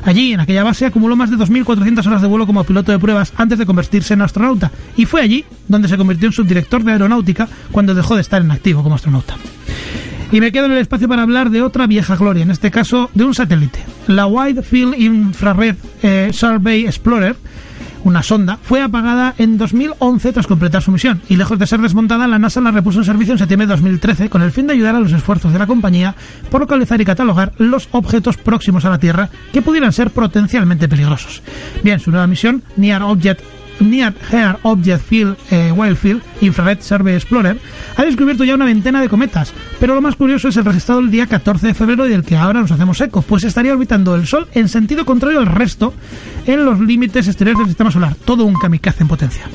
[0.03, 3.34] Allí, en aquella base, acumuló más de 2.400 horas de vuelo como piloto de pruebas
[3.38, 4.72] antes de convertirse en astronauta.
[4.97, 8.49] Y fue allí donde se convirtió en subdirector de aeronáutica cuando dejó de estar en
[8.49, 9.36] activo como astronauta.
[10.32, 13.09] Y me quedo en el espacio para hablar de otra vieja gloria, en este caso
[13.13, 13.79] de un satélite.
[14.07, 17.36] La Wide Field Infrared eh, Survey Explorer,
[18.05, 22.27] una sonda, fue apagada en 2011 tras completar su misión y lejos de ser desmontada,
[22.27, 24.95] la NASA la repuso en servicio en septiembre de 2013 con el fin de ayudar
[24.95, 26.15] a los esfuerzos de la compañía
[26.49, 31.43] por localizar y catalogar los objetos próximos a la Tierra que pudieran ser potencialmente peligrosos.
[31.84, 33.41] Bien, su nueva misión, Near Object
[33.82, 37.57] Near Earth Object Field eh, Wildfield Infrared Survey Explorer
[37.95, 41.11] ha descubierto ya una veintena de cometas, pero lo más curioso es el registrado el
[41.11, 44.27] día 14 de febrero y del que ahora nos hacemos eco, pues estaría orbitando el
[44.27, 45.93] Sol en sentido contrario al resto
[46.45, 49.49] en los límites exteriores del sistema solar, todo un kamikaze en potencia.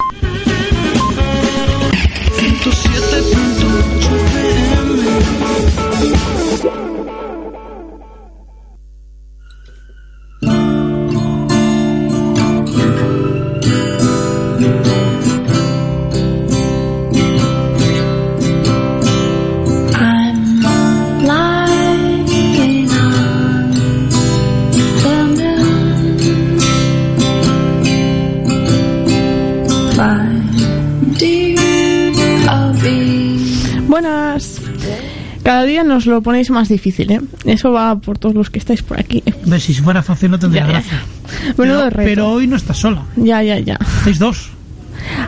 [35.46, 37.20] Cada día nos lo ponéis más difícil, ¿eh?
[37.44, 39.22] Eso va por todos los que estáis por aquí.
[39.44, 41.00] Ve, si fuera fácil no tendría Ya, gracia.
[41.56, 41.96] Pero, reto.
[42.04, 43.78] pero hoy no estás sola, Ya, ya, ya.
[43.98, 44.50] estáis dos.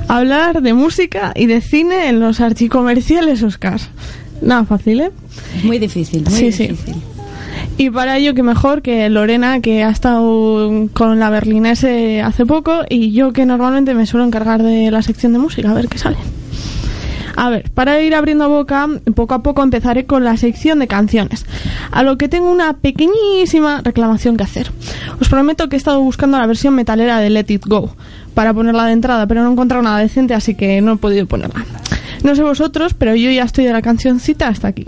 [0.09, 3.91] Hablar de música y de cine en los archicomerciales Oscars.
[4.43, 5.11] Nada fácil, ¿eh?
[5.63, 6.67] Muy difícil, muy Sí, sí.
[6.69, 6.97] difícil.
[7.77, 12.81] Y para ello, que mejor que Lorena, que ha estado con la berlinese hace poco,
[12.89, 15.99] y yo que normalmente me suelo encargar de la sección de música, a ver qué
[15.99, 16.17] sale.
[17.41, 21.47] A ver, para ir abriendo boca, poco a poco empezaré con la sección de canciones,
[21.93, 24.73] a lo que tengo una pequeñísima reclamación que hacer.
[25.21, 27.95] Os prometo que he estado buscando la versión metalera de Let It Go
[28.35, 31.27] para ponerla de entrada, pero no he encontrado nada decente, así que no he podido
[31.27, 31.65] ponerla.
[32.25, 34.85] No sé vosotros, pero yo ya estoy de la cancioncita hasta aquí.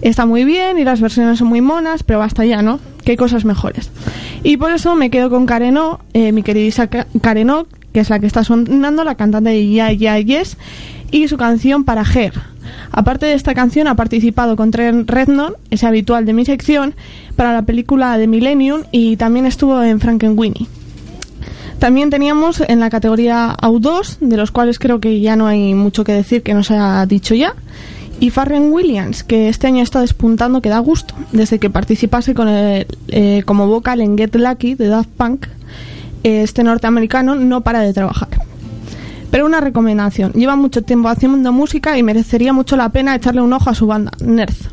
[0.00, 2.80] Está muy bien y las versiones son muy monas, pero basta ya, ¿no?
[3.04, 3.90] Que hay cosas mejores.
[4.42, 8.18] Y por eso me quedo con Kareno, eh, mi queridísima Ka- Kareno, que es la
[8.20, 10.56] que está sonando, la cantante de Ya Ya Yes,
[11.10, 12.32] y su canción para Her.
[12.90, 16.94] Aparte de esta canción, ha participado con Trent Reznor, ese habitual de mi sección,
[17.36, 20.66] para la película de Millennium y también estuvo en Frankenweenie.
[21.78, 26.02] También teníamos en la categoría AU2, de los cuales creo que ya no hay mucho
[26.02, 27.54] que decir que no se ha dicho ya.
[28.20, 32.48] Y Farren Williams, que este año está despuntando que da gusto, desde que participase con
[32.48, 35.46] el, eh, como vocal en Get Lucky de Daft Punk.
[36.24, 38.47] Este norteamericano no para de trabajar.
[39.30, 43.52] Pero una recomendación, lleva mucho tiempo haciendo música y merecería mucho la pena echarle un
[43.52, 44.68] ojo a su banda, Nerth.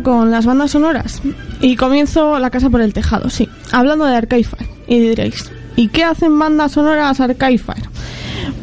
[0.00, 1.20] Con las bandas sonoras.
[1.60, 3.48] Y comienzo La Casa por el Tejado, sí.
[3.72, 4.68] Hablando de Arcade Fire.
[4.86, 7.88] Y diréis, ¿y qué hacen bandas sonoras Arcade Fire?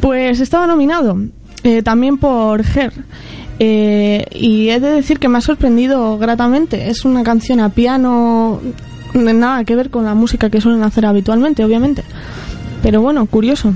[0.02, 1.18] Pues estaba nominado
[1.64, 2.94] eh, también por Her.
[3.60, 6.90] Eh, y he de decir que me ha sorprendido gratamente.
[6.90, 8.62] Es una canción a piano,
[9.14, 12.04] nada que ver con la música que suelen hacer habitualmente, obviamente.
[12.82, 13.74] Pero bueno, curioso.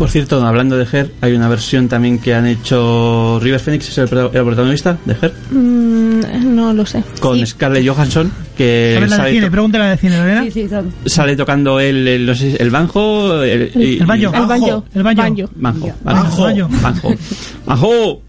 [0.00, 3.98] Por cierto, hablando de Her, hay una versión también que han hecho River Phoenix, es
[3.98, 7.04] el, pro- el protagonista de Her, Mm, no lo sé.
[7.20, 10.44] con Scarlett Johansson, que la de sale, cine, pregúntale la de cine, Lorena.
[11.04, 14.34] sale tocando el, el, no sé, el banjo, el, El banjo.
[14.34, 14.84] El banjo.
[14.94, 15.22] El banjo.
[15.22, 15.50] Banjo.
[15.54, 15.92] Banjo.
[16.02, 16.42] Banjo.
[16.44, 16.68] Banjo.
[16.82, 17.14] Banjo.
[17.66, 18.22] Banjo.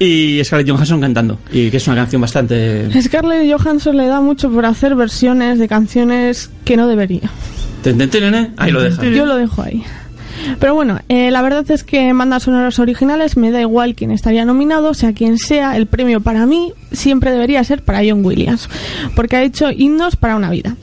[0.00, 1.38] Y Scarlett Johansson cantando.
[1.52, 2.88] Y que es una canción bastante.
[3.00, 7.30] Scarlett Johansson le da mucho por hacer versiones de canciones que no debería.
[8.56, 9.04] Ahí lo deja.
[9.04, 9.82] Yo lo dejo ahí.
[10.58, 14.44] Pero bueno, eh, la verdad es que bandas sonoras originales me da igual quién estaría
[14.44, 18.68] nominado, sea quien sea, el premio para mí siempre debería ser para John Williams,
[19.14, 20.76] porque ha hecho himnos para una vida.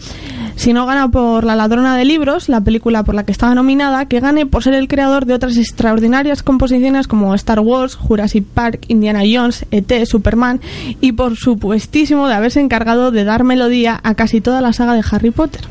[0.59, 4.07] Si no gana por La ladrona de libros, la película por la que estaba nominada,
[4.07, 8.81] que gane por ser el creador de otras extraordinarias composiciones como Star Wars, Jurassic Park,
[8.89, 10.59] Indiana Jones, ET, Superman
[10.99, 15.03] y por supuestísimo de haberse encargado de dar melodía a casi toda la saga de
[15.09, 15.61] Harry Potter.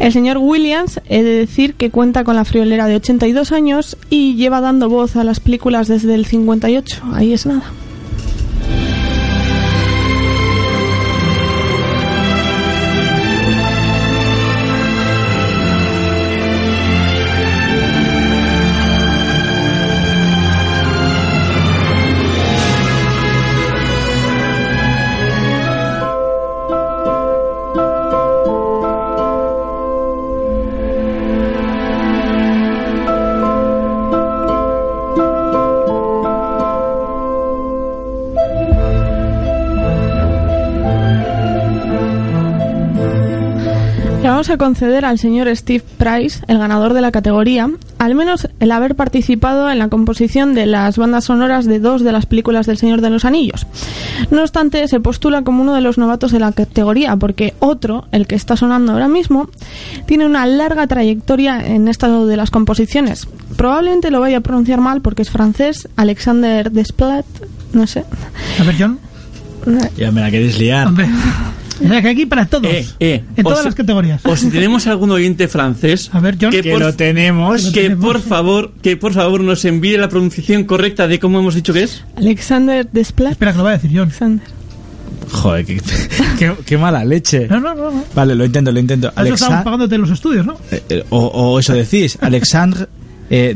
[0.00, 4.34] El señor Williams, he de decir que cuenta con la friolera de 82 años y
[4.34, 7.02] lleva dando voz a las películas desde el 58.
[7.12, 7.64] Ahí es nada.
[44.40, 47.68] Vamos a conceder al señor Steve Price, el ganador de la categoría,
[47.98, 52.10] al menos el haber participado en la composición de las bandas sonoras de dos de
[52.10, 53.66] las películas del Señor de los Anillos.
[54.30, 58.26] No obstante, se postula como uno de los novatos de la categoría, porque otro, el
[58.26, 59.50] que está sonando ahora mismo,
[60.06, 63.28] tiene una larga trayectoria en esto de las composiciones.
[63.58, 67.26] Probablemente lo vaya a pronunciar mal porque es francés, Alexander Desplat,
[67.74, 68.06] no sé.
[68.58, 68.98] A ver, John.
[69.98, 70.86] Ya me la queréis liar.
[70.86, 71.10] Hombre.
[71.82, 72.66] O sea, que aquí para todos.
[72.66, 74.20] Eh, eh, en todas si- las categorías.
[74.24, 76.10] O si tenemos algún oyente francés.
[76.12, 76.50] A ver, John.
[76.50, 77.70] que, Que por, lo tenemos.
[77.70, 81.72] que por favor, que por favor nos envíe la pronunciación correcta de cómo hemos dicho
[81.72, 82.04] que es.
[82.16, 83.32] Alexander Desplat.
[83.32, 84.02] Espera, que lo va a decir John.
[84.08, 84.46] Alexander.
[85.32, 85.80] Joder, qué,
[86.38, 87.46] qué- qué mala leche.
[87.48, 87.90] No, no, no.
[87.90, 88.04] no.
[88.14, 89.08] Vale, lo intento, lo intento.
[89.08, 90.56] Eso estamos Alexa, pagándote los estudios, ¿no?
[90.70, 92.86] eh, eh, o, o eso decís, Alexandre
[93.30, 93.54] eh,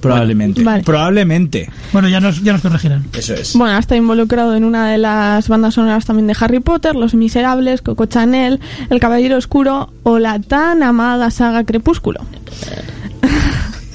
[0.00, 0.62] Probablemente.
[0.62, 0.82] Vale.
[0.82, 1.70] Probablemente.
[1.92, 3.04] Bueno, ya nos, ya nos corregirán.
[3.12, 3.54] Eso es.
[3.54, 7.82] Bueno, está involucrado en una de las bandas sonoras también de Harry Potter, Los Miserables,
[7.82, 8.60] Coco Chanel,
[8.90, 12.20] El Caballero Oscuro o la tan amada saga Crepúsculo.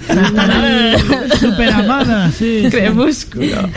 [1.39, 2.67] Super amada, sí.
[2.69, 3.69] Crepúsculo.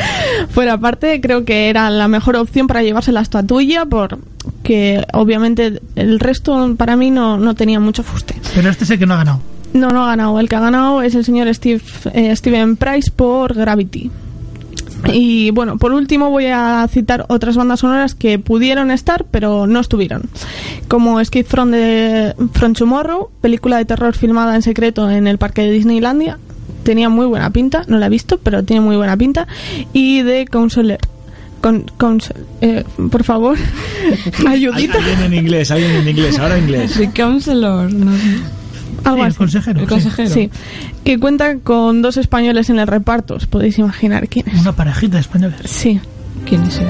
[0.51, 6.19] Fuera parte, creo que era la mejor opción para llevarse la estatuilla, porque obviamente el
[6.21, 8.35] resto para mí no, no tenía mucho fuste.
[8.55, 9.41] Pero este es el que no ha ganado.
[9.77, 10.41] No, no ha ganado.
[10.41, 11.83] El que ha ganado es el señor Steve,
[12.15, 14.11] eh, Steven Price por Gravity.
[15.13, 19.81] Y bueno, por último voy a citar otras bandas sonoras que pudieron estar, pero no
[19.81, 20.23] estuvieron.
[20.89, 25.63] Como Escape from, the, from Tomorrow, película de terror filmada en secreto en el parque
[25.63, 26.39] de Disneylandia.
[26.83, 29.47] Tenía muy buena pinta, no la he visto, pero tiene muy buena pinta.
[29.93, 30.99] Y The Counselor.
[31.61, 32.21] Con,
[32.61, 33.59] eh, por favor,
[34.47, 34.99] ayudita.
[34.99, 36.95] Alguien en inglés, alguien en inglés, ahora inglés.
[36.95, 37.93] The Counselor.
[37.93, 38.39] No sé.
[39.05, 39.81] Algo Sí, el consejero.
[39.81, 39.91] El sí.
[39.93, 40.31] consejero.
[40.31, 40.51] Sí,
[41.05, 44.61] que cuenta con dos españoles en el reparto, os podéis imaginar quién es.
[44.61, 45.61] Una parejita de españoles.
[45.65, 46.01] Sí.
[46.47, 46.81] ¿Quién es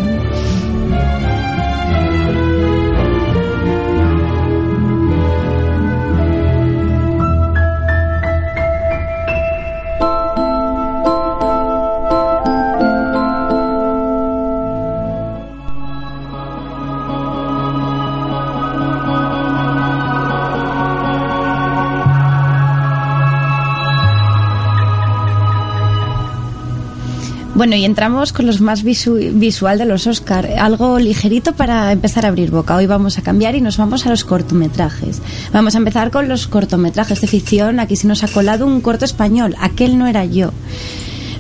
[27.67, 30.49] Bueno, y entramos con los más visu- visual de los Oscar.
[30.57, 32.77] Algo ligerito para empezar a abrir boca.
[32.77, 35.21] Hoy vamos a cambiar y nos vamos a los cortometrajes.
[35.53, 37.81] Vamos a empezar con los cortometrajes de ficción.
[37.81, 39.57] Aquí se nos ha colado un corto español.
[39.61, 40.53] Aquel no era yo.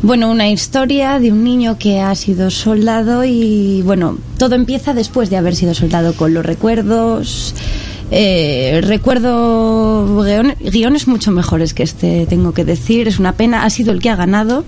[0.02, 5.30] Bueno, una historia de un niño que ha sido soldado y bueno, todo empieza después
[5.30, 7.54] de haber sido soldado con los recuerdos.
[8.10, 13.06] Eh, recuerdo guion- guiones mucho mejores que este, tengo que decir.
[13.06, 13.62] Es una pena.
[13.62, 14.64] Ha sido el que ha ganado.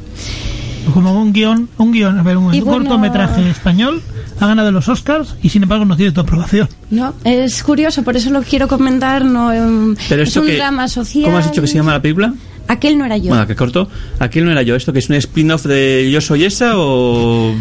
[0.95, 4.01] Como un guion, un guion, a ver, un, Y un bueno- cortometraje español
[4.41, 6.69] ha ganado los Oscars y sin embargo no tiene tu aprobación.
[6.91, 9.25] No, es curioso, por eso lo quiero comentar.
[9.25, 11.25] No, em, Pero es esto un que, drama social.
[11.25, 12.33] ¿Cómo has dicho que se llama la película?
[12.69, 13.29] Aquel no era yo.
[13.31, 13.89] Bueno, que corto.
[14.19, 14.75] Aquel no era yo.
[14.77, 17.55] ¿Esto que es un spin-off de Yo soy esa o.?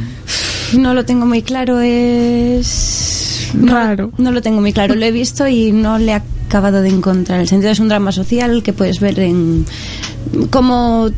[0.73, 3.51] No lo tengo muy claro, es.
[3.53, 4.11] no- Raro.
[4.17, 4.95] No, lo tengo muy claro.
[4.95, 7.39] Lo he visto y no le, ac- acabado de encontrar.
[7.39, 9.65] El sentido es un drama social que puedes ver en
[10.49, 11.09] como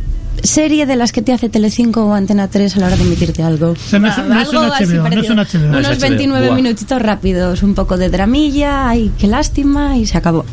[0.43, 3.43] serie de las que te hace Telecinco o Antena 3 a la hora de emitirte
[3.43, 3.75] algo.
[3.75, 5.33] sea, no es- no es Algo un así HBO, no es parecido.
[5.33, 5.59] un HBO.
[5.71, 6.09] No es Unos HBO.
[6.09, 6.55] 29 Buah.
[6.55, 10.45] minutitos rápidos, un poco de dramilla, ay, qué lástima y se acabó.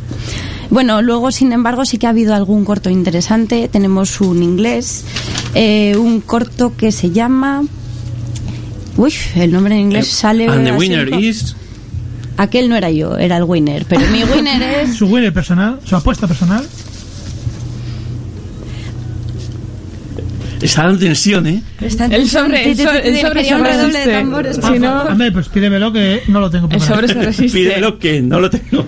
[0.71, 3.69] Bueno, luego, sin embargo, sí que ha habido algún corto interesante.
[3.69, 5.05] Tenemos un inglés,
[5.55, 7.63] eh, un corto que se llama...
[8.97, 10.49] Uy, el nombre en inglés sale...
[10.49, 11.55] And the así winner un poco- is...
[12.39, 13.87] Aquel no era yo, era el winner.
[13.89, 14.97] Pero mi winner es...
[14.97, 16.67] Su winner personal, su apuesta personal.
[20.61, 21.63] Está dando tensión, ¿eh?
[21.81, 24.13] Está El sobre, el sobre, el sobre se de resiste.
[24.13, 24.57] tambores.
[24.57, 27.07] Si no- Hombre, pues pídemelo que no lo tengo preparado.
[27.53, 28.87] Pídelo que no lo tengo.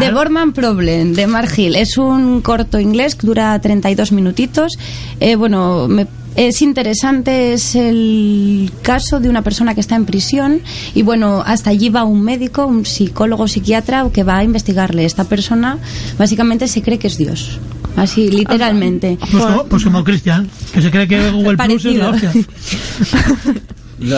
[0.00, 1.76] The Borman Problem, de Mark Hill.
[1.76, 4.72] Es un corto inglés que dura 32 minutitos.
[5.20, 6.06] Eh, bueno, me-
[6.36, 10.60] es interesante, es el caso de una persona que está en prisión
[10.94, 15.04] y bueno, hasta allí va un médico, un psicólogo, psiquiatra que va a investigarle.
[15.04, 15.78] Esta persona
[16.16, 17.58] básicamente se cree que es Dios.
[17.98, 19.18] Así, literalmente.
[19.30, 22.32] Pues, como, pues como Cristian, que se cree que Google Plus es la hostia.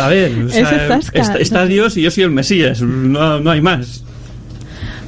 [0.02, 2.82] A ver, o sea, está, está Dios y yo soy el Mesías.
[2.82, 4.04] No, no hay más.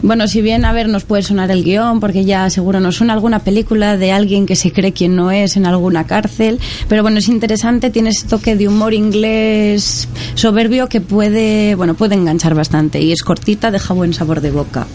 [0.03, 3.13] Bueno, si bien, a ver, nos puede sonar el guion, porque ya seguro nos suena
[3.13, 7.19] alguna película de alguien que se cree quien no es en alguna cárcel, pero bueno,
[7.19, 13.01] es interesante, tiene ese toque de humor inglés soberbio que puede, bueno, puede enganchar bastante
[13.01, 14.89] y es cortita, deja buen sabor de boca.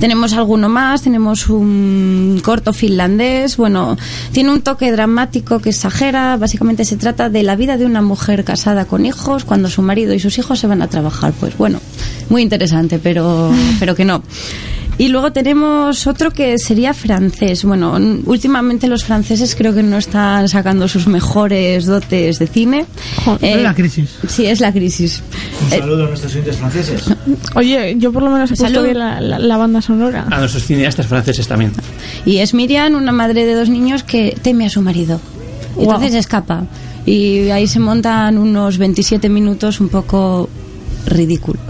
[0.00, 3.98] Tenemos alguno más, tenemos un corto finlandés, bueno,
[4.32, 8.42] tiene un toque dramático que exagera, básicamente se trata de la vida de una mujer
[8.42, 11.80] casada con hijos cuando su marido y sus hijos se van a trabajar, pues bueno,
[12.30, 14.22] muy interesante, pero, pero que no.
[14.98, 17.64] Y luego tenemos otro que sería francés.
[17.64, 17.94] Bueno,
[18.26, 22.84] últimamente los franceses creo que no están sacando sus mejores dotes de cine.
[23.40, 24.10] Es Eh, la crisis.
[24.28, 25.22] Sí, es la crisis.
[25.66, 27.04] Un Eh, saludo a nuestros oyentes franceses.
[27.54, 30.26] Oye, yo por lo menos he puesto bien la, la- la banda sonora.
[30.30, 31.72] A nuestros cineastas franceses también.
[32.26, 35.18] Y es Miriam, una madre de dos niños que teme a su marido.
[35.78, 35.96] Y Guau.
[35.96, 36.64] entonces escapa.
[37.06, 40.50] Y ahí se montan unos 27 minutos un poco
[41.06, 41.62] ridículos.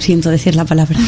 [0.00, 0.98] Siento decir la palabra.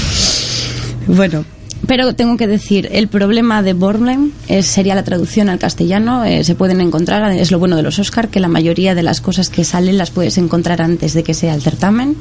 [1.06, 1.44] Bueno,
[1.86, 6.24] pero tengo que decir, el problema de Bornholm es, sería la traducción al castellano.
[6.24, 9.20] eh, se pueden encontrar, es lo bueno de los Oscar, que la mayoría de las
[9.20, 12.16] cosas que salen las puedes encontrar antes de que sea el certamen.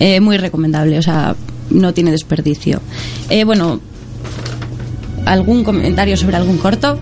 [0.00, 1.36] Eh, muy recomendable, o sea,
[1.70, 2.80] no tiene desperdicio.
[3.28, 3.80] Eh, bueno,
[5.26, 6.98] ¿algún comentario sobre algún corto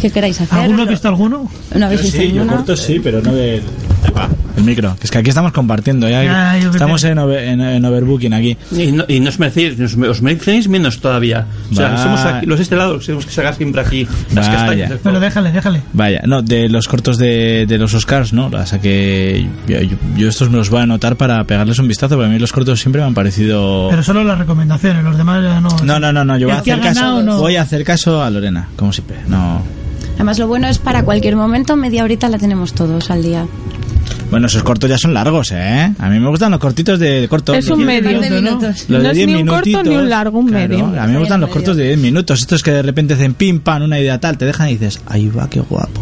[0.00, 0.58] que queráis hacer?
[0.58, 1.48] ¿Alguno ha visto alguno?
[1.74, 3.62] ¿No habéis visto sí, yo corto sí, pero no del...
[4.56, 4.94] El micro.
[4.98, 6.08] Que es que aquí estamos compartiendo.
[6.08, 8.56] Yo estamos en, over- en, en overbooking aquí.
[8.70, 11.46] Y, no, y nos merecéis, nos- os merecéis menos todavía.
[11.70, 12.02] O sea, Va.
[12.02, 14.58] somos aquí- los de este lado, tenemos que sacar siempre aquí las Vaya.
[14.58, 14.92] castañas.
[15.02, 15.82] Pero déjale, déjale.
[15.94, 18.46] Vaya, no, de los cortos de, de los Oscars, ¿no?
[18.52, 21.88] O sea que yo, yo- yo estos me los voy a anotar para pegarles un
[21.88, 23.88] vistazo, porque a mí los cortos siempre me han parecido...
[23.90, 25.70] Pero solo las recomendaciones, los demás ya no.
[25.84, 27.38] No, no, no, no, yo voy a hacer ha caso, no.
[27.38, 29.16] voy a hacer caso a Lorena, como siempre.
[29.28, 29.62] No.
[30.16, 33.46] Además, lo bueno es para cualquier momento, media horita la tenemos todos al día.
[34.32, 35.92] Bueno, esos cortos ya son largos, ¿eh?
[35.98, 37.54] A mí me gustan los cortitos de cortos.
[37.54, 38.18] Es un de- medio.
[38.18, 38.86] de minutos.
[38.88, 41.00] Los No de es 10 ni un corto ni un largo, un Claro, medio.
[41.00, 42.40] A mí me gustan los cortos de 10 minutos.
[42.40, 45.28] Estos que de repente hacen pim, pam, una idea tal, te dejan y dices, ahí
[45.28, 46.00] va, qué guapo.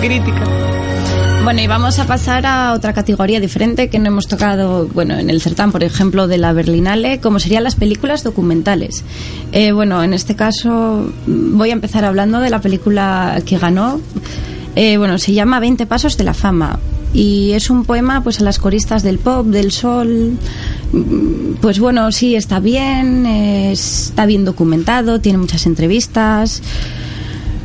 [0.00, 0.49] Crítica.
[1.50, 5.30] Bueno, y vamos a pasar a otra categoría diferente que no hemos tocado, bueno, en
[5.30, 9.02] el certamen, por ejemplo, de la Berlinale, como serían las películas documentales.
[9.50, 14.00] Eh, bueno, en este caso mm, voy a empezar hablando de la película que ganó.
[14.76, 16.78] Eh, bueno, se llama 20 Pasos de la Fama
[17.12, 20.38] y es un poema pues a las coristas del pop, del sol.
[20.92, 26.62] Mm, Pues bueno, sí, está bien, eh, está bien documentado, tiene muchas entrevistas.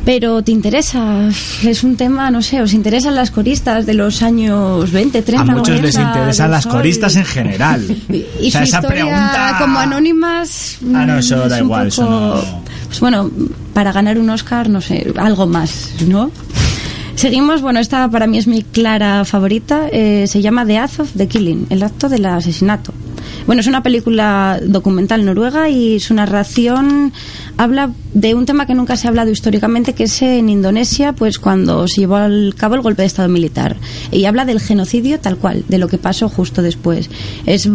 [0.06, 1.28] Pero te interesa,
[1.64, 5.44] es un tema, no sé, os interesan las coristas de los años 20, 30, A
[5.44, 6.72] muchos 40, les interesan las sol?
[6.72, 7.84] coristas en general.
[8.40, 9.56] Y o sea, su esa pregunta...
[9.58, 10.78] como anónimas.
[10.94, 12.62] Ah, no, mm, eso es da igual, eso no...
[12.86, 13.28] Pues bueno,
[13.74, 16.30] para ganar un Oscar, no sé, algo más, ¿no?
[17.16, 21.10] Seguimos, bueno, esta para mí es mi clara favorita, eh, se llama The Act of
[21.16, 22.94] the Killing, el acto del asesinato.
[23.46, 27.12] Bueno, es una película documental noruega y su narración
[27.56, 31.38] habla de un tema que nunca se ha hablado históricamente, que es en Indonesia, pues
[31.38, 33.76] cuando se llevó al cabo el golpe de Estado militar.
[34.10, 37.08] Y habla del genocidio tal cual, de lo que pasó justo después.
[37.46, 37.68] Es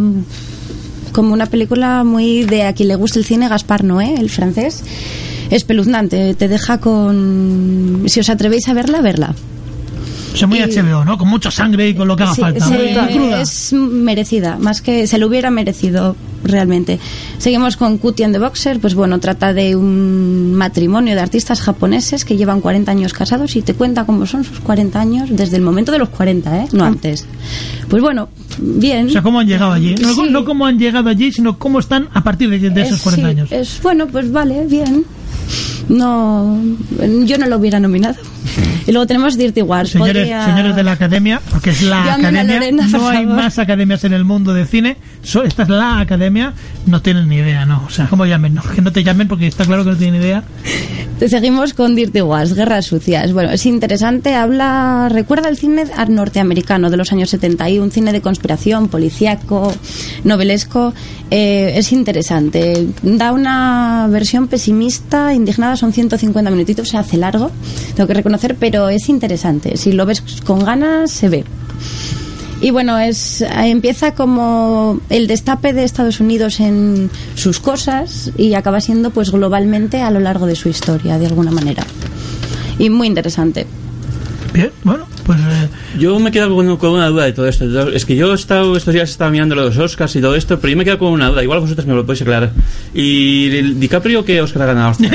[1.12, 4.84] como una película muy de a quien le gusta el cine, Gaspar Noé, el francés.
[5.50, 8.04] Espeluznante, te deja con...
[8.08, 9.36] Si os atrevéis a verla, verla.
[10.34, 11.18] Sea, muy Y- HBO, ¿no?
[11.18, 12.66] Con mucha sangre y con lo que haga Sí, falta.
[12.66, 13.42] sí, Muy cruda.
[13.42, 17.00] es merecida, más que se lo hubiera merecido realmente.
[17.38, 22.26] Seguimos con Cutie and the Boxer, pues bueno, trata de un matrimonio de artistas japoneses
[22.26, 25.62] que llevan 40 años casados y te cuenta cómo son sus 40 años desde el
[25.62, 26.68] momento de los 40, ¿eh?
[26.72, 27.28] No antes.
[27.90, 28.30] Pues bueno,
[28.60, 29.08] bien.
[29.08, 29.96] O sea, cómo han llegado allí.
[30.02, 30.22] No, Sí.
[30.32, 33.28] no cómo han llegado allí, sino cómo están a partir de, de esos Eh, 40
[33.30, 33.52] sí, años.
[33.52, 35.06] Es bueno, pues vale, bien.
[35.90, 36.60] No,
[37.26, 38.16] yo no lo hubiera nominado.
[38.88, 39.92] Y luego tenemos Dirty Wars.
[39.92, 43.36] Señores, Podría- señores de la academia, porque es la academia, Lorena, no hay favor.
[43.36, 46.54] más academias en el mundo de cine, so- esta es la academia,
[46.88, 47.84] no tienen ni idea, ¿no?
[47.86, 48.56] O sea, ¿cómo llamen?
[48.56, 50.44] No, que no te llamen porque está claro que no tienen idea.
[51.20, 53.32] Te seguimos con Dirty Wars, Guerras Sucias.
[53.32, 58.12] Bueno, es interesante, habla, recuerda el cine norteamericano de los años 70 y un cine
[58.12, 59.72] de conspiración, policíaco,
[60.24, 60.94] novelesco.
[61.30, 62.88] Eh, es interesante.
[63.04, 67.52] Da una versión pesimista, indignada, son 150 minutitos, se hace largo,
[67.96, 69.78] tengo que reconocer, pero es interesante.
[69.78, 71.44] Si lo ves con ganas, se ve.
[72.62, 78.80] Y bueno, es empieza como el destape de Estados Unidos en sus cosas y acaba
[78.82, 81.84] siendo pues globalmente a lo largo de su historia, de alguna manera.
[82.78, 83.66] Y muy interesante.
[84.54, 85.40] Bien, bueno, pues...
[85.40, 87.88] eh, Yo me he quedado con, con una duda de todo esto.
[87.90, 90.72] Es que yo he estado, estos días estaba mirando los Oscars y todo esto, pero
[90.72, 91.42] yo me he quedado con una duda.
[91.44, 92.52] Igual vosotros me lo podéis aclarar.
[92.94, 94.96] ¿Y el DiCaprio qué Oscar ha ganado?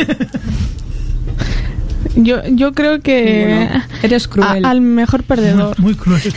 [2.18, 3.68] Yo, yo creo que
[4.02, 4.64] eres cruel.
[4.64, 5.78] a- al mejor perdedor.
[5.78, 6.22] Muy, cruel.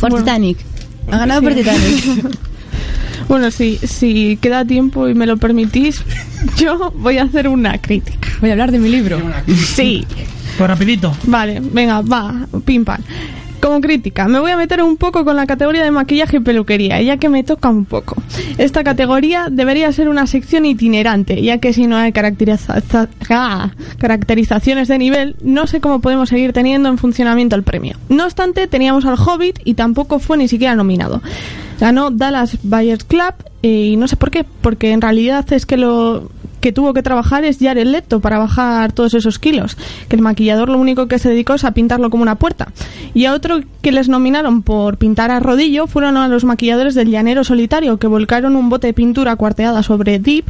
[0.00, 0.58] Por Titanic.
[1.12, 2.04] Ha ganado por Titanic.
[3.28, 6.02] Bueno, si, si queda tiempo y me lo permitís,
[6.58, 8.26] yo voy a hacer una crítica.
[8.40, 9.22] Voy a hablar de mi libro.
[9.76, 10.04] Sí.
[10.56, 11.12] Pues rapidito.
[11.24, 13.00] Vale, venga, va, pim pam.
[13.60, 17.02] Como crítica, me voy a meter un poco con la categoría de maquillaje y peluquería,
[17.02, 18.16] ya que me toca un poco.
[18.56, 22.10] Esta categoría debería ser una sección itinerante, ya que si no hay
[23.28, 27.98] ah, caracterizaciones de nivel, no sé cómo podemos seguir teniendo en funcionamiento el premio.
[28.08, 31.20] No obstante, teníamos al Hobbit y tampoco fue ni siquiera nominado.
[31.78, 36.30] Ganó Dallas Buyers Club y no sé por qué, porque en realidad es que lo
[36.60, 39.76] que tuvo que trabajar es Jared Leto para bajar todos esos kilos,
[40.08, 42.72] que el maquillador lo único que se dedicó es a pintarlo como una puerta.
[43.14, 47.10] Y a otro que les nominaron por pintar a rodillo fueron a los maquilladores del
[47.10, 50.44] Llanero Solitario, que volcaron un bote de pintura cuarteada sobre Deep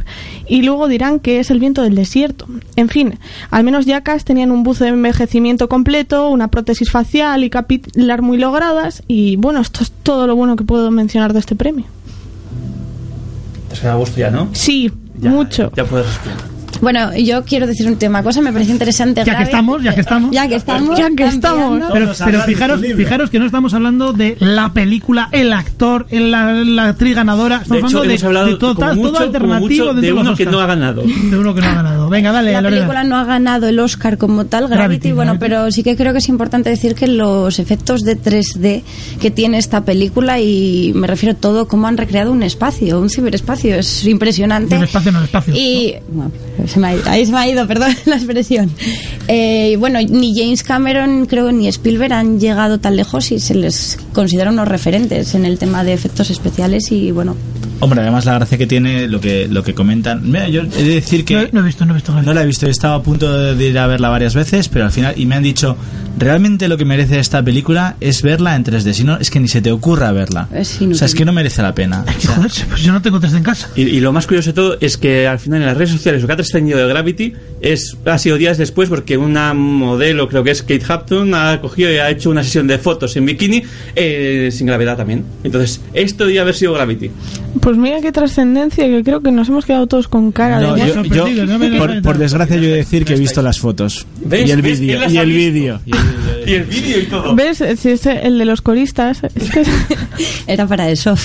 [0.47, 2.47] y luego dirán que es el viento del desierto.
[2.75, 3.19] En fin,
[3.49, 8.37] al menos Jackass tenían un buzo de envejecimiento completo, una prótesis facial y capilar muy
[8.37, 11.85] logradas y bueno, esto es todo lo bueno que puedo mencionar de este premio.
[13.67, 14.49] Te has quedado gusto ya, ¿no?
[14.51, 14.91] Sí,
[15.29, 15.71] mucho.
[15.75, 16.60] Ya puedes respirar.
[16.81, 19.23] Bueno, yo quiero decir un tema, cosa me parece interesante.
[19.25, 20.31] Ya que estamos, ya que estamos.
[20.31, 20.97] Ya que estamos.
[20.97, 21.81] Ya que estamos.
[21.81, 21.93] ampliando.
[21.93, 26.53] Pero, pero fijaros, fijaros que no estamos hablando de la película, el actor, el- la,
[26.53, 27.57] la actriz ganadora.
[27.57, 30.09] De Estamos hecho, hablando hemos hablado de todo, como todo mucho, como alternativo mucho de
[30.09, 31.03] los uno que no ha ganado.
[31.03, 32.09] De uno que no ha ganado.
[32.09, 32.81] Venga, dale, La Lorena.
[32.81, 35.49] película no ha ganado el Oscar como tal, Gravity, Gravity, bueno, Gravity.
[35.49, 38.81] pero sí que creo que es importante decir que los efectos de 3D
[39.19, 43.09] que tiene esta película, y me refiero a todo, cómo han recreado un espacio, un
[43.09, 44.77] ciberespacio, es impresionante.
[44.77, 45.53] Un espacio, no espacio.
[45.55, 46.31] Y bueno,
[46.71, 48.71] se ha ido, ahí se me ha ido, perdón la expresión.
[49.27, 53.97] Eh, bueno, ni James Cameron, creo, ni Spielberg han llegado tan lejos y se les
[54.13, 57.35] considera unos referentes en el tema de efectos especiales y bueno,
[57.81, 60.21] Hombre, además la gracia que tiene lo que lo que comentan.
[60.23, 62.21] Mira, yo he de decir que No, no he visto, no he visto.
[62.21, 64.85] no la he visto, he estado a punto de ir a verla varias veces, pero
[64.85, 65.75] al final y me han dicho
[66.17, 69.47] realmente lo que merece esta película es verla en 3D, si no es que ni
[69.47, 70.47] se te ocurra verla.
[70.53, 72.05] Es o sea, es que no merece la pena.
[72.17, 73.69] O sea, Joder, pues yo no tengo test en casa.
[73.75, 76.21] Y, y lo más curioso de todo es que al final en las redes sociales
[76.21, 80.43] lo que ha trascendido de Gravity es, ha sido días después porque una modelo, creo
[80.43, 83.63] que es Kate Hampton, ha cogido y ha hecho una sesión de fotos en bikini
[83.95, 85.23] eh, sin gravedad también.
[85.43, 87.09] Entonces, esto debería haber sido Gravity.
[87.59, 90.87] Pues mira qué trascendencia, que creo que nos hemos quedado todos con cara no, de...
[91.09, 94.47] yo, yo, no por, desgracia yo he de decir que he visto las fotos ¿Ves?
[94.47, 96.41] y el vídeo y el vídeo y el vídeo.
[96.45, 97.35] Y el vídeo y todo.
[97.35, 97.63] ¿Ves?
[97.77, 99.21] Si es el de los coristas.
[99.35, 99.63] Es que
[100.47, 101.15] era para eso.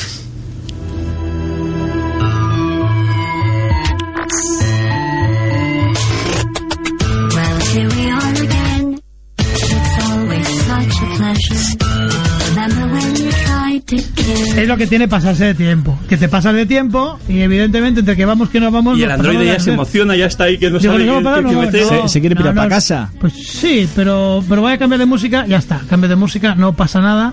[14.66, 15.96] Es lo que tiene pasarse de tiempo.
[16.08, 18.98] Que te pasas de tiempo y evidentemente entre que vamos que no vamos.
[18.98, 21.70] Y el pasamos ya se emociona, ya está ahí que no sabe no, no.
[22.02, 23.10] Se- se quiere pirar no, para casa.
[23.20, 26.72] Pues sí, pero, pero voy a cambiar de música, ya está, cambio de música, no
[26.72, 27.32] pasa nada.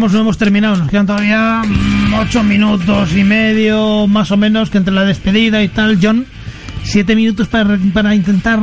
[0.08, 0.78] No hemos terminado.
[0.78, 5.62] Nos quedan todavía mm, ocho minutos y medio, más o menos, que entre la despedida
[5.62, 6.26] y tal, John.
[6.84, 8.60] Siete minutos para, para intentar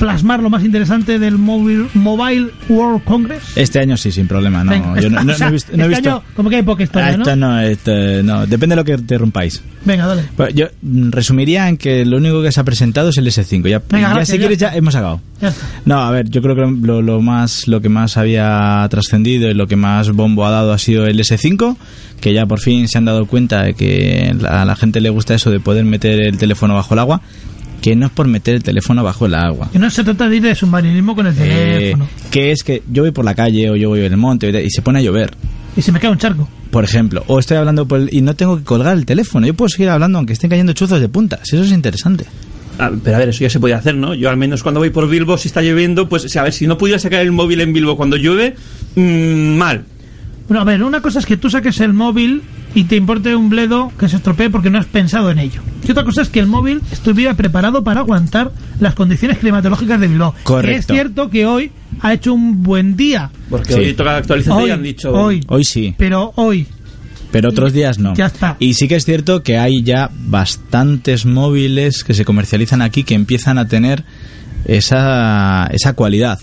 [0.00, 3.42] plasmar lo más interesante del Mobile, Mobile World Congress.
[3.54, 4.64] Este año sí, sin problema.
[4.64, 5.76] No, Venga, yo no, o no- no sea, he visto.
[5.76, 8.46] no he este visto- año como que hay poca historia, Ah, ¿no?
[8.46, 9.62] depende de lo que interrumpáis.
[9.84, 10.22] Venga, dale.
[10.36, 13.68] Bueno, yo mm, resumiría en que lo único que se ha presentado es el S5.
[13.68, 15.20] Ya, Venga, ya gracias, si quieres ya hemos acabado.
[15.40, 15.52] Ya.
[15.84, 19.54] No, a ver, yo creo que lo, lo más lo que más había trascendido y
[19.54, 21.76] lo que más bombo ha dado ha sido el S5,
[22.20, 25.34] que ya por fin se han dado cuenta de que a la gente le gusta
[25.34, 27.22] eso de poder meter el teléfono bajo el agua,
[27.80, 29.68] que no es por meter el teléfono bajo el agua.
[29.72, 32.08] Que no se trata de ir de submarinismo con el Eh, teléfono.
[32.30, 34.70] que es que yo voy por la calle o yo voy en el monte y
[34.70, 35.30] se pone a llover,
[35.76, 36.48] Y se me cae un charco.
[36.70, 39.54] por ejemplo, o estoy hablando por el- y no tengo que colgar el teléfono, yo
[39.54, 42.24] puedo seguir hablando aunque estén cayendo chuzos de puntas, eso es interesante.
[42.78, 44.14] Ah, pero a ver, eso ya se puede hacer, ¿no?
[44.14, 46.78] Yo al menos cuando voy por Bilbo, si está lloviendo, pues a ver, si no
[46.78, 48.54] pudiera sacar el móvil en Bilbo cuando llueve,
[48.96, 49.84] mm, mal.
[50.48, 52.42] Bueno, a ver, una cosa es que tú saques el móvil
[52.74, 55.60] y te importe un bledo que se estropee porque no has pensado en ello.
[55.86, 60.08] Y otra cosa es que el móvil estuviera preparado para aguantar las condiciones climatológicas de
[60.08, 60.34] Bilbao.
[60.44, 60.70] Correcto.
[60.72, 63.30] Que es cierto que hoy ha hecho un buen día.
[63.48, 63.80] Porque Sí.
[63.80, 65.12] hoy toca actualización y Hoy, han dicho...
[65.12, 65.40] hoy.
[65.48, 65.94] Hoy sí.
[65.98, 66.66] Pero hoy.
[67.32, 68.14] pero otros días no.
[68.14, 68.56] Ya está.
[68.60, 73.14] Y sí que es cierto que hay ya bastantes móviles que se comercializan aquí que
[73.14, 74.04] empiezan a tener
[74.64, 76.38] esa, esa cualidad.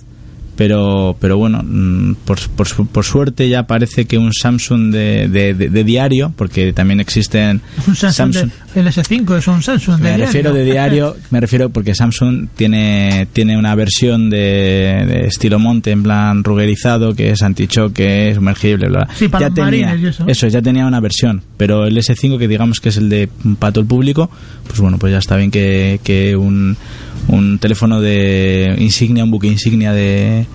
[0.57, 5.53] Pero, pero bueno, mm, por, por, por suerte ya parece que un Samsung de, de,
[5.53, 10.01] de- de diario, porque también existen Es un Samsung, el S5 es un Samsung de
[10.01, 10.25] me diario.
[10.25, 15.91] refiero de diario, me refiero porque Samsung tiene, tiene una versión de, de estilo monte
[15.91, 19.15] en plan rugerizado que es antichoque, sumergible, bla, bla.
[19.15, 20.47] Sí, para ya tenía, y eso.
[20.47, 23.29] ya tenía una versión, pero el S5 que digamos que es el de
[23.59, 24.31] para todo el público,
[24.65, 26.75] pues bueno, pues ya está bien que, que un,
[27.27, 30.47] un teléfono de insignia, un buque insignia de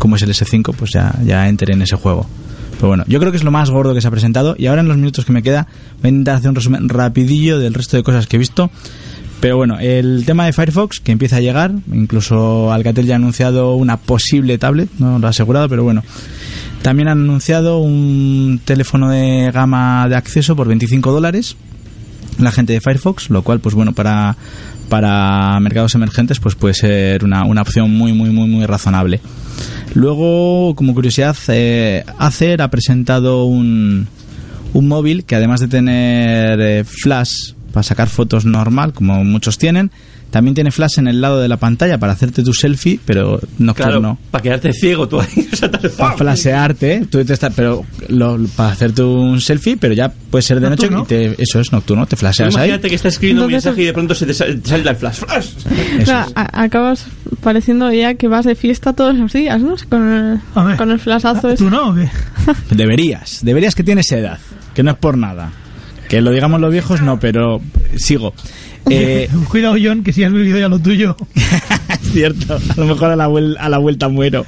[0.00, 2.26] como es el S5, pues ya, ya en ese juego.
[2.72, 4.80] Pero bueno, yo creo que es lo más gordo que se ha presentado y ahora
[4.80, 5.68] en los minutos que me queda
[6.00, 8.70] voy a intentar hacer un resumen rapidillo del resto de cosas que he visto.
[9.40, 13.74] Pero bueno, el tema de Firefox que empieza a llegar, incluso Alcatel ya ha anunciado
[13.74, 16.02] una posible tablet, no lo ha asegurado, pero bueno.
[16.82, 21.56] También han anunciado un teléfono de gama de acceso por 25 dólares,
[22.38, 24.36] la gente de Firefox, lo cual pues bueno, para,
[24.90, 29.20] para mercados emergentes pues puede ser una, una opción muy muy muy muy razonable.
[29.94, 34.06] Luego, como curiosidad, eh, Acer ha presentado un,
[34.72, 39.90] un móvil que además de tener eh, flash para sacar fotos normal, como muchos tienen,
[40.30, 44.00] también tiene flash en el lado de la pantalla para hacerte tu selfie, pero nocturno.
[44.00, 45.48] Claro, para quedarte ciego tú ahí.
[45.52, 50.08] o sea, Para flashearte, tú te estás, pero lo- para hacerte un selfie, pero ya
[50.08, 52.68] puede ser de noche y te, eso es nocturno, te flasheas ahí.
[52.68, 54.96] Imagínate que estás escribiendo un mensaje y de pronto se te sal- te sale el
[54.96, 55.16] flash.
[55.18, 55.48] ¡Flash!
[56.02, 57.06] O sea, a- acabas
[57.42, 59.74] pareciendo ya que vas de fiesta todos los días, ¿no?
[59.88, 61.64] Con el, con el flashazo ese.
[61.64, 62.08] ¿Tú no o qué?
[62.74, 64.38] Deberías, deberías que tienes edad,
[64.74, 65.50] que no es por nada.
[66.08, 67.60] Que lo digamos los viejos, no, pero
[67.96, 68.34] sigo.
[68.88, 71.16] Eh, Cuidado, John, que si has vivido ya lo tuyo.
[71.34, 74.46] es cierto, a lo mejor a la, a la vuelta muero.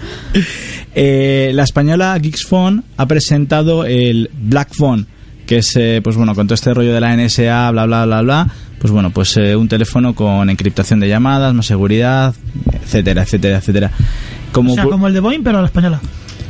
[0.94, 5.06] Eh, la española Geeksphone ha presentado el Black Phone,
[5.46, 8.22] que es, eh, pues bueno, con todo este rollo de la NSA, bla, bla, bla,
[8.22, 8.48] bla,
[8.78, 12.34] pues bueno, pues eh, un teléfono con encriptación de llamadas, más seguridad,
[12.72, 13.90] etcétera, etcétera, etcétera.
[14.50, 16.00] Como, o sea, como el de Boeing, pero a la española.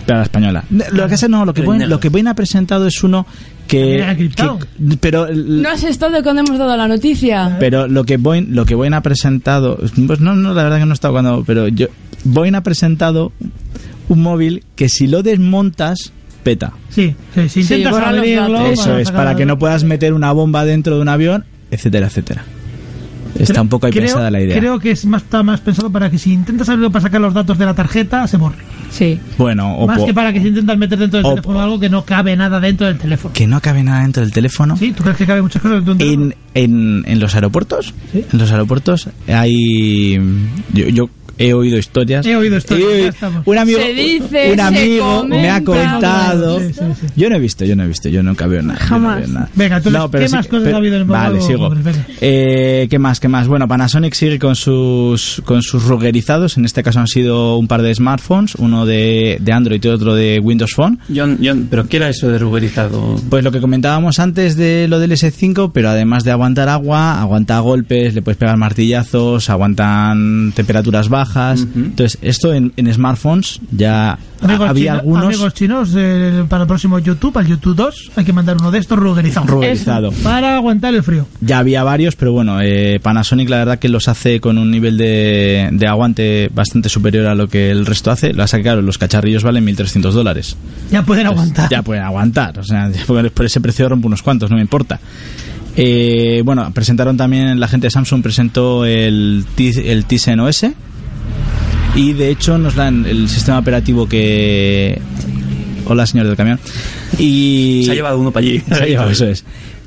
[0.07, 0.65] Pero a la española.
[0.71, 3.27] Lo que, no, lo que, Boeing, lo que Boeing ha presentado es uno
[3.69, 4.31] que...
[4.37, 7.57] que- pero No has estado cuando hemos dado la noticia.
[7.59, 10.87] pero lo que Boeing, lo que Boeing ha presentado, pues no, no, la verdad que
[10.87, 11.87] no he estado cuando, pero yo,
[12.25, 13.33] Boeing ha presentado
[14.09, 16.13] un móvil que si lo desmontas,
[16.43, 16.73] peta.
[16.91, 18.67] Sí, sí, si Sí, intentas los abrirlo...
[18.67, 22.45] Eso es, para que no puedas meter una bomba dentro de un avión, etcétera, etcétera.
[23.39, 24.59] Está un poco ahí creo, pensada la idea.
[24.59, 27.33] Creo que es más, está más pensado para que si intentas abrirlo para sacar los
[27.33, 28.57] datos de la tarjeta, se borre.
[28.93, 29.19] Sí.
[29.39, 32.05] Bueno, o más que para que si intentas meter dentro del teléfono algo que no
[32.05, 33.33] cabe nada dentro del teléfono.
[33.33, 34.77] que no cabe nada dentro del teléfono.
[34.77, 34.93] ¿Sí?
[34.93, 36.35] ¿Tú crees que cabe muchas cosas dentro de un teléfono?
[36.55, 40.15] En, en, en los aeropuertos, en los aeropuertos hay
[40.73, 41.09] yo, yo
[41.39, 42.25] he oído historias.
[42.27, 45.63] He oído historias, He ya oído- un amigo, Se dice, un se amigo me ha
[45.65, 46.61] contado.
[46.61, 47.07] Sí, sí, sí.
[47.17, 48.79] Yo no he visto, yo no he visto, yo nunca veo nada.
[48.81, 49.19] no Jamás.
[49.19, 49.49] veo nada.
[49.55, 51.75] Venga, entonces, No, pero ¿qué sí más cosas pero- ha habido en el Vale, sigo.
[52.21, 53.21] Eh, ¿Qué más?
[53.21, 53.49] ¿Qué más?
[53.49, 56.57] Bueno, Panasonic sigue con sus con sus ruggerizados.
[56.57, 60.15] En este caso han sido un par de smartphones, uno de, de Android y otro
[60.15, 60.99] de Windows Phone.
[61.15, 63.17] John, John, ¿pero qué era eso de ruberizado?
[63.31, 67.59] Pues lo que comentábamos antes de lo del S5, pero además de aguantar agua, aguanta
[67.61, 71.22] golpes, le puedes pegar martillazos, aguantan temperaturas bajas.
[71.75, 76.69] Entonces, esto en, en smartphones ya Amigos, había chino- algunos amigos chinos, eh, para el
[76.69, 79.49] próximo YouTube, al YouTube 2, hay que mandar uno de estos rugerizados.
[79.49, 80.11] Rugerizado.
[80.25, 81.27] Para aguantar el frío.
[81.41, 84.97] Ya había varios, pero bueno, eh, Panasonic la verdad que los hace con un nivel
[84.99, 88.33] de, de aguante bastante superior a lo que el resto hace.
[88.33, 90.57] Lo que, claro, los cacharrillos valen 1.300 dólares.
[90.91, 91.71] Ya pueden aguantar.
[91.71, 94.99] Ya pueden aguantar, o sea, por por ese precio rompo unos cuantos, no me importa.
[95.77, 100.67] Eh, bueno, presentaron también, la gente de Samsung presentó el, T- el Tizen OS
[101.95, 105.01] y de hecho nos dan el sistema operativo que...
[105.85, 106.59] Hola, señor del camión.
[107.19, 107.83] Y...
[107.85, 108.61] Se ha llevado uno para allí.
[108.61, 109.45] Se ha llevado, eso es.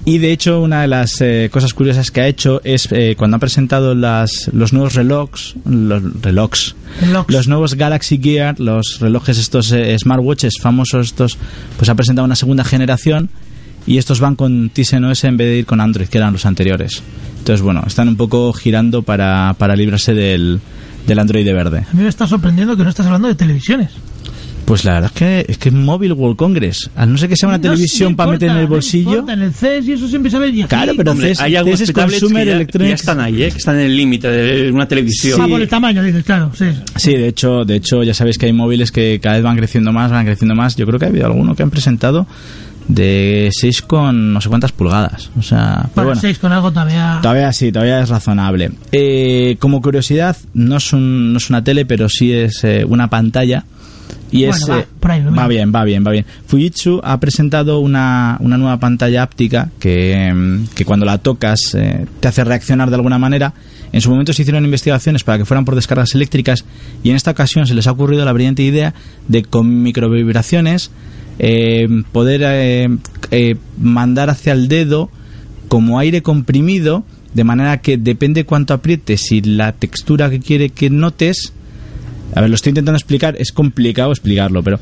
[0.07, 3.37] Y de hecho, una de las eh, cosas curiosas que ha hecho es eh, cuando
[3.37, 6.75] ha presentado las, los nuevos relojes, los relojes,
[7.27, 11.39] los nuevos Galaxy Gear, los relojes estos eh, smartwatches famosos estos,
[11.75, 13.31] pues ha presentado una segunda generación
[13.87, 16.45] y estos van con Tizen OS en vez de ir con Android, que eran los
[16.45, 17.01] anteriores.
[17.39, 20.59] Entonces, bueno, están un poco girando para, para librarse del,
[21.07, 21.85] del Android de verde.
[21.91, 23.91] A mí me está sorprendiendo que no estás hablando de televisiones.
[24.65, 27.49] Pues la verdad es que es que Mobile World Congress, a no ser que sea
[27.49, 29.91] una No televisión me para meter en importa, el bolsillo, importa, en el CES y
[29.91, 30.65] eso siempre se ve.
[30.67, 33.51] Claro, pero Hombre, CES hay algunos CES que ya, que ya están ahí, ¿eh?
[33.51, 35.39] que están en el límite de una televisión.
[35.39, 36.65] Ah, por el tamaño, claro, sí.
[36.95, 39.91] Sí, de hecho, de hecho ya sabéis que hay móviles que cada vez van creciendo
[39.91, 40.75] más, van creciendo más.
[40.75, 42.25] Yo creo que ha habido alguno que han presentado
[42.87, 45.29] de 6 con no sé cuántas pulgadas.
[45.37, 46.21] O sea, pero Bueno, bueno.
[46.21, 47.19] 6 con algo todavía.
[47.21, 48.71] Todavía sí, todavía es razonable.
[48.91, 53.09] Eh, como curiosidad, no es, un- no es una tele, pero sí es eh, una
[53.09, 53.65] pantalla.
[54.31, 55.47] Y Bueno, es, va, eh, por ahí, va va.
[55.47, 56.25] bien, va bien, va bien.
[56.47, 62.05] Fujitsu ha presentado una, una nueva pantalla áptica que, mm, que cuando la tocas eh,
[62.19, 63.53] te hace reaccionar de alguna manera.
[63.93, 66.65] En su momento se hicieron investigaciones para que fueran por descargas eléctricas
[67.01, 68.93] y en esta ocasión se les ha ocurrido la brillante idea
[69.27, 70.91] de con microvibraciones
[71.39, 72.89] eh, poder eh,
[73.31, 75.09] eh, mandar hacia el dedo
[75.67, 77.03] como aire comprimido
[77.33, 81.53] de manera que depende cuánto aprietes y la textura que quiere que notes
[82.33, 84.79] a ver, lo estoy intentando explicar, es complicado explicarlo, pero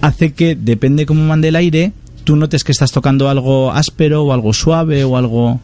[0.00, 1.92] hace que, depende cómo mande el aire,
[2.24, 5.60] tú notes que estás tocando algo áspero o algo suave o algo...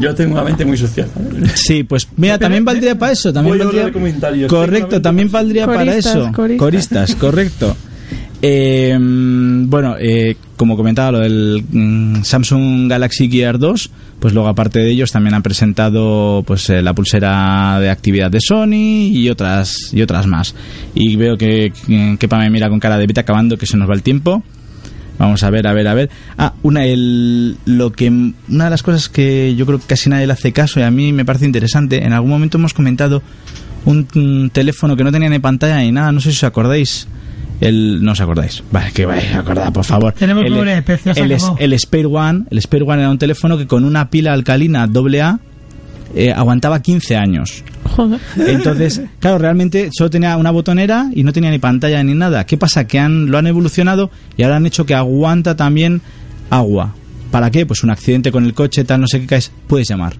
[0.00, 1.08] Yo tengo una mente muy social.
[1.54, 3.32] Sí, pues mira, también valdría para eso.
[3.34, 3.92] También valdría...
[4.48, 6.32] Correcto, también valdría para eso.
[6.32, 6.58] coristas.
[6.58, 7.76] Coristas, correcto.
[8.46, 13.90] Eh, bueno, eh, como comentaba lo del mm, Samsung Galaxy Gear 2,
[14.20, 18.40] pues luego aparte de ellos también han presentado pues eh, la pulsera de actividad de
[18.42, 20.54] Sony y otras y otras más.
[20.94, 21.72] Y veo que
[22.18, 24.42] Kepa me mira con cara de vete acabando que se nos va el tiempo.
[25.18, 26.10] Vamos a ver, a ver, a ver.
[26.36, 30.26] Ah, una, el, lo que, una de las cosas que yo creo que casi nadie
[30.26, 33.22] le hace caso y a mí me parece interesante, en algún momento hemos comentado
[33.86, 37.08] un, mm, teléfono que no tenía ni pantalla ni nada, no sé si os acordáis.
[37.64, 38.62] El, no os acordáis.
[38.70, 40.12] Vale, que vais a acordar, por favor.
[40.12, 44.10] Tenemos el, el, el Spare One, el Spare One era un teléfono que con una
[44.10, 45.38] pila alcalina AA
[46.14, 47.64] eh, aguantaba 15 años.
[47.96, 48.20] Joder.
[48.36, 52.44] Entonces, claro, realmente solo tenía una botonera y no tenía ni pantalla ni nada.
[52.46, 52.86] ¿Qué pasa?
[52.86, 56.02] Que han, lo han evolucionado y ahora han hecho que aguanta también
[56.50, 56.94] agua.
[57.30, 57.66] ¿Para qué?
[57.66, 60.14] Pues un accidente con el coche, tal, no sé qué caes, puedes llamar.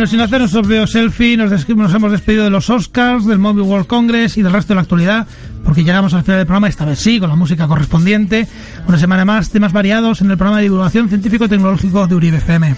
[0.00, 3.66] Bueno, sin hacer nuestro propio selfie, nos, nos hemos despedido de los Oscars, del Mobile
[3.66, 5.26] World Congress y del resto de la actualidad,
[5.62, 8.48] porque llegamos al final del programa, esta vez sí, con la música correspondiente.
[8.88, 12.76] Una semana más, temas variados en el programa de divulgación científico-tecnológico de Uribe FM.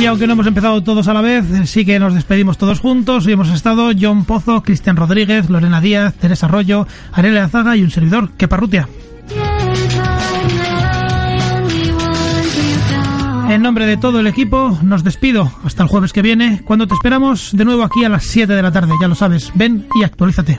[0.00, 2.80] Y aunque no hemos empezado todos a la vez, eh, sí que nos despedimos todos
[2.80, 3.26] juntos.
[3.26, 7.90] Hoy hemos estado John Pozo, Cristian Rodríguez, Lorena Díaz, Teresa Arroyo, Arela Azaga y un
[7.90, 8.48] servidor, que
[13.48, 15.50] En nombre de todo el equipo, nos despido.
[15.64, 18.62] Hasta el jueves que viene, cuando te esperamos de nuevo aquí a las 7 de
[18.62, 18.92] la tarde.
[19.00, 20.58] Ya lo sabes, ven y actualízate.